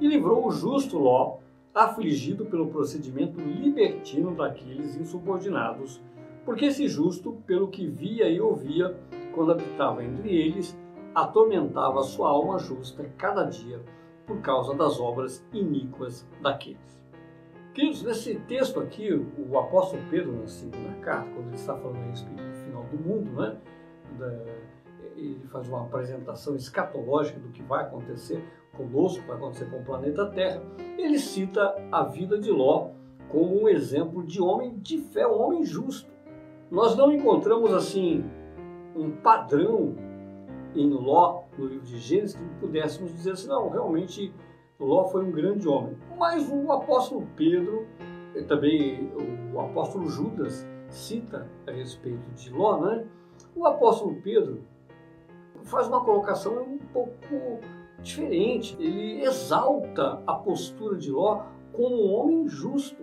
E 0.00 0.08
livrou 0.08 0.46
o 0.46 0.50
justo 0.50 0.96
Ló, 0.98 1.36
afligido 1.74 2.46
pelo 2.46 2.68
procedimento 2.68 3.38
libertino 3.38 4.34
daqueles 4.34 4.96
insubordinados, 4.96 6.02
porque 6.46 6.64
esse 6.64 6.88
justo, 6.88 7.34
pelo 7.46 7.68
que 7.68 7.86
via 7.86 8.26
e 8.30 8.40
ouvia 8.40 8.98
quando 9.34 9.52
habitava 9.52 10.02
entre 10.02 10.34
eles, 10.34 10.74
atormentava 11.14 12.02
sua 12.02 12.30
alma 12.30 12.58
justa 12.58 13.04
cada 13.18 13.44
dia 13.44 13.82
por 14.26 14.40
causa 14.40 14.72
das 14.74 14.98
obras 14.98 15.46
iníquas 15.52 16.26
daqueles. 16.40 17.04
Queridos, 17.74 18.02
nesse 18.02 18.36
texto 18.48 18.80
aqui, 18.80 19.12
o 19.12 19.58
apóstolo 19.58 20.02
Pedro, 20.08 20.32
na 20.32 20.46
segunda 20.46 20.94
carta, 21.02 21.28
quando 21.34 21.48
ele 21.48 21.56
está 21.56 21.76
falando 21.76 21.98
a 21.98 22.08
respeito 22.08 22.42
do 22.42 22.54
final 22.64 22.84
do 22.84 22.96
mundo, 22.96 23.30
né, 23.32 23.56
ele 25.32 25.46
faz 25.48 25.68
uma 25.68 25.82
apresentação 25.82 26.54
escatológica 26.56 27.38
do 27.38 27.48
que 27.48 27.62
vai 27.62 27.84
acontecer 27.84 28.42
conosco, 28.76 29.26
vai 29.26 29.36
acontecer 29.36 29.70
com 29.70 29.78
o 29.78 29.84
planeta 29.84 30.26
Terra. 30.26 30.62
Ele 30.98 31.18
cita 31.18 31.74
a 31.90 32.04
vida 32.04 32.38
de 32.38 32.50
Ló 32.50 32.90
como 33.28 33.62
um 33.62 33.68
exemplo 33.68 34.22
de 34.24 34.40
homem 34.40 34.78
de 34.78 34.98
fé, 34.98 35.26
um 35.26 35.40
homem 35.40 35.64
justo. 35.64 36.10
Nós 36.70 36.96
não 36.96 37.12
encontramos 37.12 37.72
assim 37.72 38.24
um 38.94 39.10
padrão 39.10 39.94
em 40.74 40.90
Ló, 40.90 41.42
no 41.56 41.66
livro 41.66 41.86
de 41.86 41.98
Gênesis, 41.98 42.36
que 42.36 42.44
pudéssemos 42.60 43.12
dizer 43.12 43.32
assim, 43.32 43.48
não, 43.48 43.68
realmente 43.68 44.32
Ló 44.78 45.04
foi 45.04 45.24
um 45.24 45.30
grande 45.30 45.66
homem. 45.66 45.96
Mas 46.18 46.50
o 46.50 46.70
apóstolo 46.70 47.26
Pedro, 47.34 47.86
também 48.46 49.10
o 49.54 49.60
apóstolo 49.60 50.08
Judas, 50.08 50.66
cita 50.88 51.46
a 51.66 51.70
respeito 51.70 52.30
de 52.34 52.50
Ló, 52.50 52.80
né? 52.80 53.06
O 53.54 53.66
apóstolo 53.66 54.20
Pedro 54.22 54.62
faz 55.66 55.88
uma 55.88 56.00
colocação 56.02 56.62
um 56.62 56.78
pouco 56.78 57.60
diferente. 58.02 58.76
Ele 58.78 59.22
exalta 59.22 60.22
a 60.26 60.34
postura 60.34 60.96
de 60.96 61.10
Ló 61.10 61.42
como 61.72 62.06
um 62.06 62.14
homem 62.14 62.48
justo. 62.48 63.02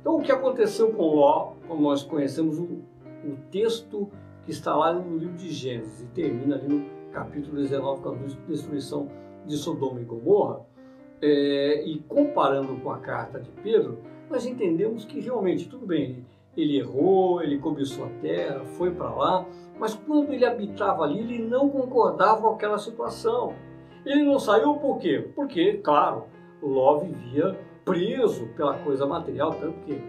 Então, 0.00 0.16
o 0.16 0.22
que 0.22 0.32
aconteceu 0.32 0.92
com 0.92 1.02
Ló, 1.02 1.52
como 1.68 1.82
nós 1.82 2.02
conhecemos 2.02 2.58
o, 2.58 2.64
o 2.64 3.36
texto 3.50 4.08
que 4.44 4.50
está 4.50 4.74
lá 4.74 4.92
no 4.92 5.16
livro 5.16 5.36
de 5.36 5.50
Gênesis 5.50 6.02
e 6.02 6.06
termina 6.06 6.56
ali 6.56 6.68
no 6.68 7.10
capítulo 7.12 7.56
19 7.56 8.02
com 8.02 8.08
a 8.10 8.14
destruição 8.48 9.08
de 9.46 9.56
Sodoma 9.56 10.00
e 10.00 10.04
Gomorra, 10.04 10.64
é, 11.20 11.84
e 11.84 12.00
comparando 12.00 12.74
com 12.80 12.90
a 12.90 12.98
carta 12.98 13.38
de 13.38 13.50
Pedro, 13.62 13.98
nós 14.28 14.44
entendemos 14.44 15.04
que 15.04 15.20
realmente, 15.20 15.68
tudo 15.68 15.86
bem, 15.86 16.24
ele 16.56 16.78
errou, 16.78 17.42
ele 17.42 17.58
cobiçou 17.58 18.04
a 18.04 18.08
terra, 18.20 18.64
foi 18.64 18.90
para 18.90 19.10
lá, 19.10 19.46
mas 19.78 19.94
quando 19.94 20.32
ele 20.32 20.44
habitava 20.44 21.02
ali, 21.02 21.20
ele 21.20 21.38
não 21.38 21.68
concordava 21.68 22.42
com 22.42 22.48
aquela 22.54 22.78
situação. 22.78 23.54
Ele 24.04 24.22
não 24.22 24.38
saiu 24.38 24.74
por 24.74 24.98
quê? 24.98 25.30
Porque, 25.34 25.74
claro, 25.78 26.24
Ló 26.62 26.98
vivia 26.98 27.58
preso 27.84 28.46
pela 28.56 28.78
coisa 28.78 29.06
material, 29.06 29.50
tanto 29.54 29.78
que 29.80 30.00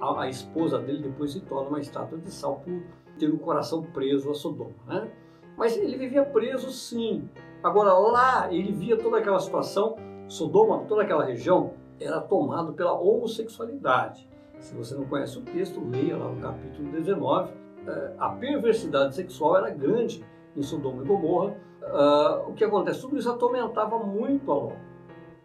a, 0.00 0.22
a 0.22 0.28
esposa 0.28 0.78
dele 0.78 1.02
depois 1.02 1.32
se 1.32 1.40
torna 1.40 1.68
uma 1.68 1.80
estátua 1.80 2.18
de 2.18 2.30
sal 2.30 2.60
por 2.64 2.82
ter 3.18 3.28
o 3.28 3.38
coração 3.38 3.82
preso 3.82 4.30
a 4.30 4.34
Sodoma. 4.34 4.74
Né? 4.86 5.10
Mas 5.56 5.76
ele 5.76 5.96
vivia 5.96 6.24
preso 6.24 6.70
sim. 6.70 7.28
Agora 7.62 7.92
lá 7.94 8.52
ele 8.52 8.72
via 8.72 8.96
toda 8.96 9.18
aquela 9.18 9.38
situação, 9.38 9.96
Sodoma, 10.28 10.84
toda 10.86 11.02
aquela 11.02 11.24
região, 11.24 11.72
era 12.00 12.20
tomado 12.20 12.72
pela 12.72 12.92
homossexualidade. 12.92 14.28
Se 14.64 14.74
você 14.74 14.94
não 14.94 15.04
conhece 15.04 15.38
o 15.38 15.42
texto, 15.42 15.78
leia 15.86 16.16
lá 16.16 16.26
no 16.26 16.40
capítulo 16.40 16.90
19. 16.90 17.52
Eh, 17.86 18.14
a 18.18 18.30
perversidade 18.30 19.14
sexual 19.14 19.58
era 19.58 19.68
grande 19.68 20.24
em 20.56 20.62
Sodoma 20.62 21.02
e 21.02 21.06
Gomorra. 21.06 21.54
Uh, 21.82 22.48
o 22.48 22.54
que 22.54 22.64
acontece? 22.64 23.02
Tudo 23.02 23.18
isso 23.18 23.30
atormentava 23.30 23.98
muito 23.98 24.50
a 24.50 24.54
Ló. 24.54 24.72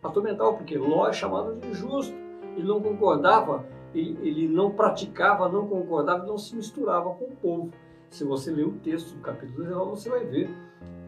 Atormentava 0.01 0.53
porque 0.53 0.77
Ló 0.77 1.05
é 1.05 1.11
chamado 1.11 1.53
de 1.57 1.67
injusto. 1.67 2.15
Ele 2.55 2.65
não 2.65 2.81
concordava, 2.81 3.65
ele, 3.93 4.47
não 4.47 4.71
praticava, 4.71 5.49
não 5.49 5.67
concordava, 5.67 6.25
não 6.25 6.37
se 6.37 6.55
misturava 6.55 7.13
com 7.15 7.25
o 7.25 7.35
povo. 7.41 7.71
Se 8.09 8.23
você 8.23 8.51
ler 8.51 8.67
o 8.67 8.71
texto 8.71 9.15
do 9.15 9.21
capítulo 9.21 9.63
19, 9.63 9.89
você 9.89 10.09
vai 10.09 10.23
ver 10.23 10.49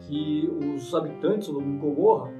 que 0.00 0.50
os 0.76 0.94
habitantes 0.94 1.48
do 1.48 1.60
Gomorra 1.60 2.30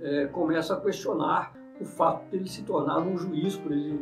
é, 0.00 0.26
começam 0.26 0.76
a 0.76 0.80
questionar 0.80 1.52
o 1.80 1.84
fato 1.84 2.28
de 2.30 2.36
ele 2.36 2.48
se 2.48 2.64
tornar 2.64 2.98
um 2.98 3.16
juiz, 3.16 3.56
por 3.56 3.70
ele 3.70 4.00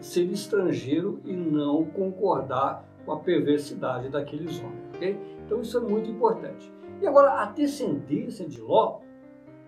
ser 0.00 0.24
estrangeiro 0.24 1.20
e 1.24 1.32
não 1.32 1.84
concordar 1.84 2.84
com 3.04 3.12
a 3.12 3.20
perversidade 3.20 4.08
daqueles 4.08 4.58
homens. 4.60 4.88
Okay? 4.94 5.18
Então 5.44 5.60
isso 5.60 5.78
é 5.78 5.80
muito 5.80 6.10
importante. 6.10 6.72
E 7.00 7.06
agora 7.06 7.42
a 7.42 7.46
descendência 7.46 8.46
de 8.48 8.60
Ló, 8.60 9.00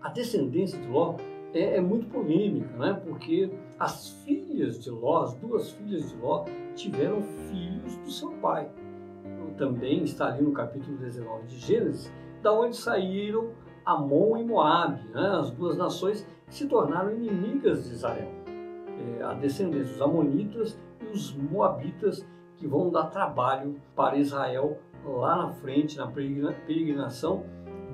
a 0.00 0.08
descendência 0.08 0.78
de 0.78 0.88
Ló 0.88 1.16
é, 1.52 1.76
é, 1.76 1.80
muito 1.80 2.06
polêmica, 2.08 2.76
né? 2.76 3.00
Porque 3.06 3.50
as 3.78 4.10
filhas 4.24 4.82
de 4.82 4.90
Ló, 4.90 5.22
as 5.22 5.34
duas 5.34 5.70
filhas 5.72 6.10
de 6.10 6.16
Ló, 6.16 6.44
tiveram 6.74 7.22
filhos 7.22 7.96
do 7.98 8.10
seu 8.10 8.30
pai. 8.32 8.70
Também 9.56 10.04
está 10.04 10.28
ali 10.28 10.42
no 10.42 10.52
capítulo 10.52 10.96
19 10.98 11.46
de 11.46 11.58
Gênesis, 11.58 12.12
da 12.40 12.52
onde 12.52 12.76
saíram 12.76 13.50
Amon 13.84 14.36
e 14.36 14.44
Moabe, 14.44 15.02
né? 15.08 15.38
as 15.40 15.50
duas 15.50 15.76
nações 15.76 16.24
que 16.46 16.54
se 16.54 16.66
tornaram 16.68 17.10
inimigas 17.12 17.88
de 17.88 17.94
Israel. 17.94 18.37
É, 18.98 19.22
a 19.22 19.34
descendência 19.34 19.92
dos 19.92 20.02
Amonitas 20.02 20.78
e 21.00 21.06
os 21.06 21.34
Moabitas 21.34 22.26
que 22.56 22.66
vão 22.66 22.90
dar 22.90 23.04
trabalho 23.04 23.76
para 23.94 24.16
Israel 24.16 24.78
lá 25.04 25.36
na 25.36 25.48
frente, 25.52 25.96
na 25.96 26.08
peregrinação 26.08 27.44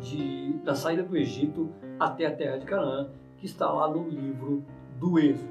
de, 0.00 0.54
da 0.64 0.74
saída 0.74 1.02
do 1.02 1.16
Egito 1.16 1.68
até 1.98 2.26
a 2.26 2.34
terra 2.34 2.56
de 2.56 2.66
Canaã, 2.66 3.08
que 3.36 3.46
está 3.46 3.70
lá 3.70 3.88
no 3.88 4.08
livro 4.08 4.64
do 4.98 5.18
Êxodo. 5.18 5.48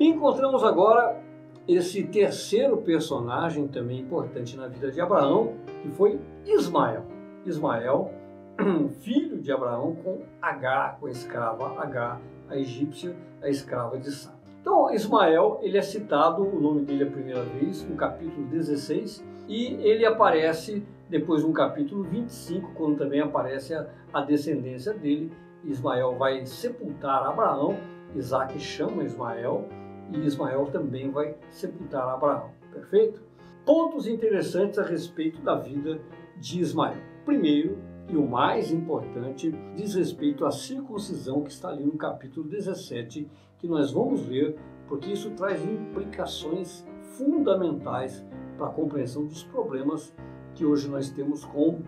Encontramos 0.00 0.64
agora 0.64 1.22
esse 1.68 2.04
terceiro 2.04 2.78
personagem 2.78 3.68
também 3.68 4.00
importante 4.00 4.56
na 4.56 4.66
vida 4.66 4.90
de 4.90 5.00
Abraão, 5.00 5.54
que 5.82 5.88
foi 5.90 6.20
Ismael. 6.44 7.04
Ismael, 7.46 8.10
filho 9.00 9.40
de 9.40 9.52
Abraão 9.52 9.94
com 9.96 10.22
Agar, 10.40 10.98
com 10.98 11.06
a 11.06 11.10
escrava 11.10 11.80
Agar, 11.80 12.20
a 12.48 12.56
egípcia, 12.56 13.16
a 13.42 13.48
escrava 13.48 13.98
de 13.98 14.10
Sá. 14.10 14.33
Então, 14.64 14.90
Ismael, 14.90 15.60
ele 15.60 15.76
é 15.76 15.82
citado, 15.82 16.42
o 16.42 16.58
nome 16.58 16.86
dele 16.86 17.04
a 17.04 17.10
primeira 17.10 17.42
vez, 17.42 17.86
no 17.86 17.96
capítulo 17.96 18.46
16, 18.46 19.22
e 19.46 19.74
ele 19.82 20.06
aparece 20.06 20.82
depois 21.06 21.44
no 21.44 21.52
capítulo 21.52 22.02
25, 22.04 22.72
quando 22.72 22.96
também 22.96 23.20
aparece 23.20 23.74
a, 23.74 23.86
a 24.10 24.22
descendência 24.22 24.94
dele. 24.94 25.30
Ismael 25.64 26.16
vai 26.16 26.46
sepultar 26.46 27.26
Abraão, 27.26 27.76
Isaac 28.16 28.58
chama 28.58 29.04
Ismael, 29.04 29.68
e 30.10 30.20
Ismael 30.20 30.64
também 30.72 31.10
vai 31.10 31.36
sepultar 31.50 32.08
Abraão. 32.08 32.48
Perfeito? 32.72 33.22
Pontos 33.66 34.06
interessantes 34.06 34.78
a 34.78 34.82
respeito 34.82 35.42
da 35.42 35.56
vida 35.56 36.00
de 36.38 36.60
Ismael. 36.60 36.96
Primeiro, 37.26 37.76
e 38.08 38.16
o 38.16 38.26
mais 38.26 38.70
importante, 38.70 39.52
diz 39.74 39.94
respeito 39.94 40.44
à 40.44 40.50
circuncisão 40.50 41.42
que 41.42 41.50
está 41.50 41.70
ali 41.70 41.84
no 41.84 41.96
capítulo 41.96 42.46
17, 42.48 43.28
que 43.58 43.66
nós 43.66 43.92
vamos 43.92 44.26
ler, 44.26 44.58
porque 44.86 45.12
isso 45.12 45.30
traz 45.30 45.64
implicações 45.64 46.86
fundamentais 47.16 48.24
para 48.58 48.66
a 48.66 48.70
compreensão 48.70 49.24
dos 49.24 49.42
problemas 49.44 50.14
que 50.54 50.64
hoje 50.64 50.88
nós 50.88 51.10
temos 51.10 51.44
com 51.44 51.80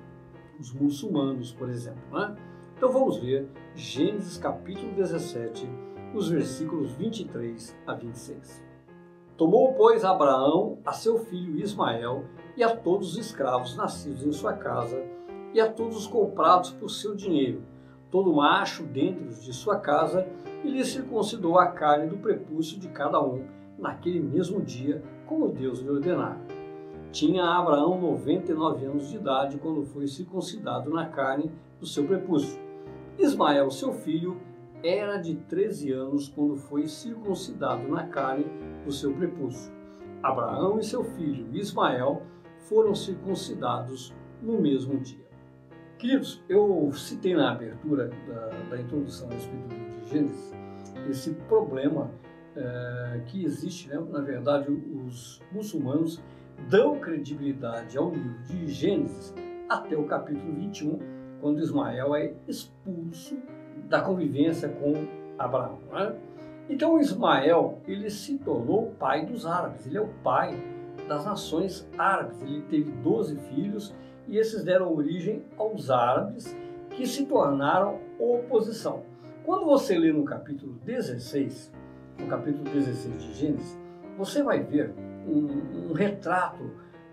os 0.58 0.72
muçulmanos, 0.72 1.52
por 1.52 1.68
exemplo. 1.68 2.02
Né? 2.10 2.34
Então 2.76 2.90
vamos 2.90 3.18
ver 3.18 3.48
Gênesis 3.74 4.38
capítulo 4.38 4.92
17, 4.94 5.68
os 6.14 6.30
versículos 6.30 6.92
23 6.92 7.76
a 7.86 7.94
26. 7.94 8.64
Tomou, 9.36 9.74
pois, 9.74 10.02
Abraão 10.02 10.78
a 10.84 10.92
seu 10.92 11.18
filho 11.18 11.58
Ismael 11.58 12.24
e 12.56 12.62
a 12.62 12.74
todos 12.74 13.12
os 13.12 13.18
escravos 13.18 13.76
nascidos 13.76 14.24
em 14.24 14.32
sua 14.32 14.54
casa 14.54 15.15
e 15.56 15.60
a 15.60 15.72
todos 15.72 15.96
os 15.96 16.06
comprados 16.06 16.70
por 16.70 16.90
seu 16.90 17.14
dinheiro, 17.14 17.62
todo 18.10 18.30
macho 18.30 18.82
dentro 18.82 19.24
de 19.24 19.54
sua 19.54 19.80
casa, 19.80 20.28
e 20.62 20.68
lhe 20.68 20.84
circuncidou 20.84 21.58
a 21.58 21.68
carne 21.68 22.08
do 22.08 22.18
prepúcio 22.18 22.78
de 22.78 22.88
cada 22.88 23.18
um 23.22 23.42
naquele 23.78 24.20
mesmo 24.20 24.60
dia, 24.60 25.02
como 25.24 25.48
Deus 25.48 25.80
lhe 25.80 25.88
ordenara. 25.88 26.38
Tinha 27.10 27.42
Abraão 27.42 27.98
99 27.98 28.84
anos 28.84 29.08
de 29.08 29.16
idade 29.16 29.56
quando 29.56 29.82
foi 29.82 30.06
circuncidado 30.06 30.90
na 30.90 31.06
carne 31.06 31.50
do 31.80 31.86
seu 31.86 32.06
prepúcio. 32.06 32.60
Ismael, 33.18 33.70
seu 33.70 33.94
filho, 33.94 34.36
era 34.84 35.16
de 35.16 35.36
13 35.36 35.90
anos 35.90 36.28
quando 36.28 36.56
foi 36.56 36.86
circuncidado 36.86 37.88
na 37.88 38.06
carne 38.08 38.44
do 38.84 38.92
seu 38.92 39.10
prepúcio. 39.14 39.72
Abraão 40.22 40.78
e 40.78 40.84
seu 40.84 41.02
filho 41.02 41.48
Ismael 41.56 42.20
foram 42.68 42.94
circuncidados 42.94 44.14
no 44.42 44.60
mesmo 44.60 45.00
dia. 45.00 45.25
Queridos, 45.98 46.42
eu 46.48 46.92
citei 46.92 47.34
na 47.34 47.52
abertura 47.52 48.10
da, 48.28 48.48
da 48.70 48.80
introdução 48.80 49.28
respeito 49.28 49.68
do 49.68 50.04
de 50.04 50.10
Gênesis 50.10 50.54
esse 51.08 51.32
problema 51.48 52.10
é, 52.54 53.20
que 53.26 53.44
existe, 53.44 53.88
né? 53.88 54.02
na 54.10 54.20
verdade, 54.20 54.70
os 54.70 55.40
muçulmanos 55.52 56.22
dão 56.68 56.98
credibilidade 56.98 57.96
ao 57.96 58.10
livro 58.10 58.38
de 58.44 58.66
Gênesis 58.66 59.34
até 59.68 59.96
o 59.96 60.04
capítulo 60.04 60.52
21, 60.54 60.98
quando 61.40 61.60
Ismael 61.60 62.14
é 62.14 62.34
expulso 62.46 63.36
da 63.88 64.00
convivência 64.00 64.68
com 64.68 64.92
Abraão. 65.38 65.78
Né? 65.92 66.16
Então 66.68 66.98
Ismael, 67.00 67.80
ele 67.86 68.10
se 68.10 68.38
tornou 68.38 68.88
o 68.88 68.94
pai 68.94 69.24
dos 69.24 69.46
árabes, 69.46 69.86
ele 69.86 69.96
é 69.96 70.00
o 70.00 70.08
pai 70.22 70.56
das 71.08 71.24
nações 71.24 71.88
árabes. 71.96 72.40
Ele 72.42 72.62
teve 72.62 72.90
12 72.90 73.36
filhos 73.36 73.94
e 74.28 74.38
esses 74.38 74.62
deram 74.64 74.92
origem 74.94 75.44
aos 75.56 75.90
árabes 75.90 76.56
que 76.90 77.06
se 77.06 77.26
tornaram 77.26 78.00
oposição. 78.18 79.02
Quando 79.44 79.66
você 79.66 79.96
lê 79.98 80.12
no 80.12 80.24
capítulo 80.24 80.74
16, 80.84 81.72
no 82.18 82.26
capítulo 82.26 82.64
16 82.64 83.22
de 83.22 83.32
Gênesis, 83.34 83.78
você 84.16 84.42
vai 84.42 84.62
ver 84.62 84.92
um, 85.26 85.90
um 85.90 85.92
retrato 85.92 86.70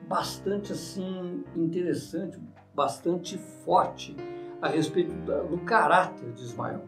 bastante 0.07 0.71
assim 0.71 1.43
interessante, 1.55 2.39
bastante 2.73 3.37
forte 3.37 4.15
a 4.61 4.67
respeito 4.67 5.13
do 5.49 5.57
caráter 5.59 6.31
de 6.31 6.41
Ismael. 6.41 6.81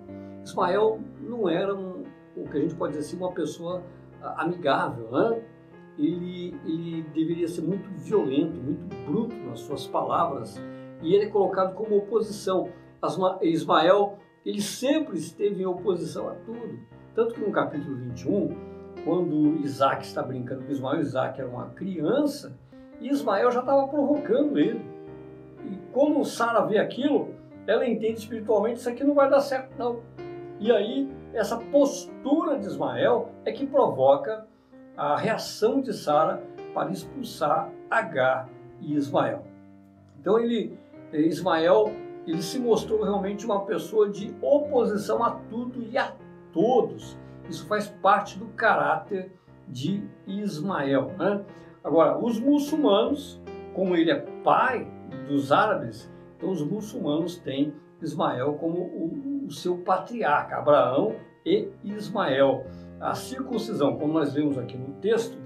Ismael 0.43 0.99
não 1.19 1.49
era 1.49 1.75
um, 1.75 2.03
o 2.35 2.47
que 2.49 2.57
a 2.57 2.61
gente 2.61 2.75
pode 2.75 2.93
dizer 2.93 3.07
assim, 3.07 3.17
uma 3.17 3.31
pessoa 3.31 3.83
ah, 4.21 4.43
amigável, 4.43 5.09
né? 5.11 5.41
Ele, 5.97 6.55
ele 6.65 7.03
deveria 7.13 7.47
ser 7.47 7.61
muito 7.61 7.89
violento, 7.91 8.55
muito 8.57 8.95
bruto 9.05 9.35
nas 9.47 9.61
suas 9.61 9.87
palavras, 9.87 10.61
e 11.01 11.13
ele 11.13 11.25
é 11.25 11.29
colocado 11.29 11.73
como 11.73 11.97
oposição. 11.97 12.69
Ismael, 13.41 14.17
ele 14.45 14.61
sempre 14.61 15.17
esteve 15.17 15.61
em 15.61 15.65
oposição 15.65 16.27
a 16.27 16.35
tudo. 16.35 16.79
Tanto 17.13 17.35
que 17.35 17.41
no 17.41 17.51
capítulo 17.51 17.95
21, 17.95 18.49
quando 19.05 19.61
Isaac 19.63 20.03
está 20.03 20.21
brincando 20.21 20.65
com 20.65 20.71
Ismael, 20.71 20.99
Isaac 20.99 21.39
era 21.39 21.49
uma 21.49 21.69
criança, 21.69 22.57
e 22.99 23.07
Ismael 23.07 23.51
já 23.51 23.59
estava 23.59 23.87
provocando 23.87 24.57
ele. 24.57 24.83
E 25.63 25.77
quando 25.93 26.23
Sara 26.25 26.65
vê 26.65 26.77
aquilo, 26.77 27.29
ela 27.67 27.87
entende 27.87 28.19
espiritualmente, 28.19 28.79
isso 28.79 28.89
aqui 28.89 29.03
não 29.03 29.15
vai 29.15 29.29
dar 29.29 29.39
certo 29.39 29.71
não. 29.77 29.99
E 30.59 30.71
aí, 30.71 31.11
essa 31.33 31.57
postura 31.57 32.57
de 32.57 32.65
Ismael 32.65 33.29
é 33.43 33.51
que 33.51 33.65
provoca 33.65 34.47
a 34.97 35.17
reação 35.17 35.81
de 35.81 35.93
Sara 35.93 36.43
para 36.73 36.91
expulsar 36.91 37.71
Agar 37.89 38.49
e 38.81 38.93
Ismael. 38.93 39.43
Então 40.19 40.39
ele, 40.39 40.77
Ismael, 41.13 41.91
ele 42.25 42.41
se 42.41 42.59
mostrou 42.59 43.03
realmente 43.03 43.45
uma 43.45 43.65
pessoa 43.65 44.09
de 44.09 44.35
oposição 44.41 45.23
a 45.23 45.31
tudo 45.49 45.83
e 45.83 45.97
a 45.97 46.13
todos. 46.51 47.17
Isso 47.49 47.65
faz 47.67 47.87
parte 47.87 48.37
do 48.39 48.47
caráter 48.47 49.31
de 49.67 50.03
Ismael. 50.25 51.11
Né? 51.17 51.43
Agora, 51.83 52.17
os 52.17 52.39
muçulmanos, 52.39 53.39
como 53.73 53.95
ele 53.95 54.11
é 54.11 54.19
pai 54.43 54.87
dos 55.27 55.51
árabes, 55.51 56.11
então 56.35 56.49
os 56.49 56.63
muçulmanos 56.63 57.37
têm 57.37 57.73
Ismael 58.01 58.53
como 58.55 58.79
o, 58.79 59.45
o 59.47 59.51
seu 59.51 59.77
patriarca, 59.77 60.57
Abraão 60.57 61.15
e 61.45 61.69
Ismael. 61.83 62.65
A 62.99 63.13
circuncisão, 63.13 63.97
como 63.97 64.13
nós 64.13 64.33
vemos 64.33 64.57
aqui 64.57 64.77
no 64.77 64.93
texto, 64.95 65.37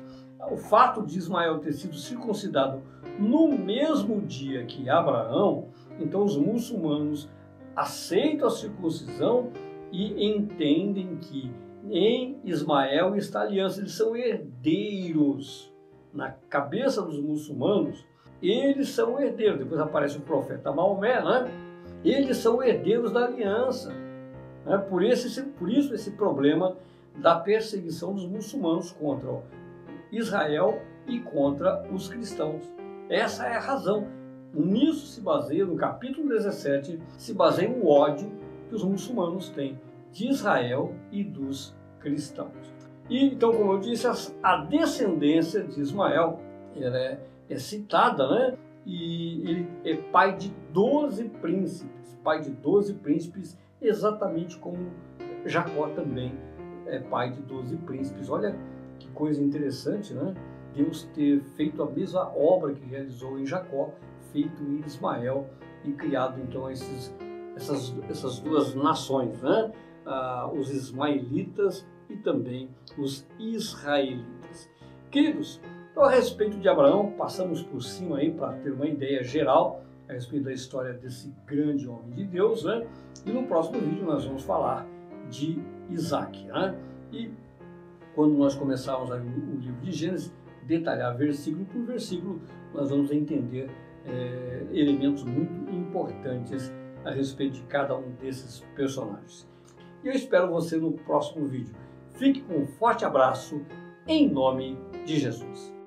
o 0.52 0.58
fato 0.58 1.06
de 1.06 1.18
Ismael 1.18 1.60
ter 1.60 1.74
sido 1.74 1.96
circuncidado 1.96 2.82
no 3.18 3.50
mesmo 3.50 4.22
dia 4.22 4.66
que 4.66 4.90
Abraão, 4.90 5.68
então 6.00 6.24
os 6.24 6.38
muçulmanos 6.38 7.30
aceitam 7.76 8.48
a 8.48 8.52
circuncisão 8.52 9.52
e 9.92 10.26
entendem 10.26 11.18
que 11.18 11.52
em 11.90 12.40
Ismael 12.44 13.16
está 13.16 13.40
a 13.40 13.44
aliança, 13.44 13.80
eles 13.80 13.94
são 13.94 14.16
herdeiros. 14.16 15.74
Na 16.14 16.32
cabeça 16.50 17.02
dos 17.02 17.20
muçulmanos, 17.20 18.06
eles 18.42 18.90
são 18.90 19.20
herdeiros. 19.20 19.60
Depois 19.60 19.80
aparece 19.80 20.18
o 20.18 20.22
profeta 20.22 20.72
Maomé, 20.72 21.22
né? 21.22 21.52
Eles 22.04 22.38
são 22.38 22.62
herdeiros 22.64 23.12
da 23.12 23.26
aliança. 23.26 23.94
Né? 24.66 24.78
Por, 24.78 25.04
esse, 25.04 25.42
por 25.44 25.70
isso 25.70 25.94
esse 25.94 26.12
problema 26.12 26.78
da 27.22 27.36
perseguição 27.36 28.14
dos 28.14 28.26
muçulmanos 28.26 28.92
contra 28.92 29.42
Israel 30.12 30.82
e 31.08 31.20
contra 31.20 31.84
os 31.92 32.08
cristãos. 32.08 32.64
Essa 33.10 33.46
é 33.46 33.56
a 33.56 33.60
razão. 33.60 34.08
Nisso 34.54 35.08
se 35.08 35.22
baseia, 35.22 35.66
no 35.66 35.76
capítulo 35.76 36.30
17, 36.30 37.00
se 37.18 37.34
baseia 37.34 37.70
o 37.70 37.88
ódio 37.88 38.32
que 38.68 38.76
os 38.76 38.84
muçulmanos 38.84 39.50
têm 39.50 39.80
de 40.12 40.28
Israel 40.28 40.94
e 41.12 41.24
dos 41.24 41.76
cristãos. 42.00 42.74
E 43.10 43.26
então, 43.26 43.52
como 43.52 43.74
eu 43.74 43.80
disse, 43.80 44.08
a 44.42 44.58
descendência 44.58 45.64
de 45.64 45.82
Ismael 45.82 46.40
é, 46.76 47.18
é 47.50 47.58
citada, 47.58 48.28
né? 48.30 48.58
E 48.86 49.50
ele 49.50 49.68
é 49.84 49.96
pai 49.96 50.36
de 50.36 50.54
12 50.72 51.26
príncipes, 51.30 52.18
pai 52.24 52.42
de 52.42 52.50
12 52.50 52.94
príncipes, 52.96 53.58
exatamente 53.82 54.58
como 54.58 54.78
Jacó 55.46 55.90
também 55.90 56.32
é 56.90 57.00
pai 57.00 57.32
de 57.32 57.42
12 57.42 57.78
príncipes. 57.78 58.30
Olha 58.30 58.56
que 59.00 59.08
coisa 59.10 59.42
interessante, 59.42 60.14
né? 60.14 60.34
Deus 60.74 61.04
ter 61.14 61.42
feito 61.56 61.82
a 61.82 61.90
mesma 61.90 62.30
obra 62.36 62.74
que 62.74 62.86
realizou 62.86 63.40
em 63.40 63.46
Jacó, 63.46 63.92
feito 64.32 64.62
em 64.64 64.82
Ismael 64.86 65.48
e 65.84 65.92
criado 65.94 66.40
então 66.42 66.70
esses, 66.70 67.16
essas, 67.56 67.96
essas 68.10 68.40
duas 68.40 68.76
nações, 68.76 69.42
né? 69.42 69.72
Ah, 70.06 70.50
os 70.54 70.70
ismaelitas 70.70 71.86
e 72.10 72.18
também 72.18 72.70
os 72.98 73.28
israelitas. 73.38 74.70
Queridos, 75.12 75.62
então, 75.92 76.04
a 76.04 76.12
respeito 76.12 76.58
de 76.58 76.70
Abraão, 76.70 77.12
passamos 77.18 77.62
por 77.62 77.82
cima 77.82 78.20
aí 78.20 78.32
para 78.32 78.54
ter 78.54 78.72
uma 78.72 78.88
ideia 78.88 79.24
geral 79.24 79.84
a 80.08 80.14
respeito 80.14 80.46
da 80.46 80.54
história 80.54 80.94
desse 80.94 81.34
grande 81.46 81.88
homem 81.88 82.12
de 82.12 82.24
Deus, 82.24 82.64
né? 82.64 82.88
E 83.26 83.32
no 83.32 83.44
próximo 83.44 83.80
vídeo 83.80 84.06
nós 84.06 84.24
vamos 84.24 84.44
falar 84.44 84.88
de 85.30 85.62
Isaac, 85.90 86.46
né? 86.46 86.76
E 87.12 87.32
quando 88.16 88.36
nós 88.36 88.56
começarmos 88.56 89.10
o 89.10 89.16
livro 89.16 89.82
de 89.82 89.92
Gênesis, 89.92 90.34
detalhar 90.64 91.18
versículo 91.18 91.66
por 91.66 91.84
versículo, 91.84 92.42
nós 92.74 92.90
vamos 92.90 93.12
entender 93.12 93.70
é, 94.06 94.66
elementos 94.72 95.24
muito 95.24 95.74
importantes 95.74 96.72
a 97.04 97.12
respeito 97.12 97.54
de 97.54 97.64
cada 97.64 97.98
um 97.98 98.12
desses 98.22 98.60
personagens. 98.76 99.48
E 100.04 100.08
eu 100.08 100.14
espero 100.14 100.50
você 100.50 100.78
no 100.78 100.92
próximo 100.92 101.48
vídeo. 101.48 101.74
Fique 102.12 102.42
com 102.42 102.56
um 102.60 102.68
forte 102.68 103.06
abraço 103.06 103.62
em 104.08 104.30
nome 104.30 104.78
de 105.06 105.20
Jesus. 105.20 105.79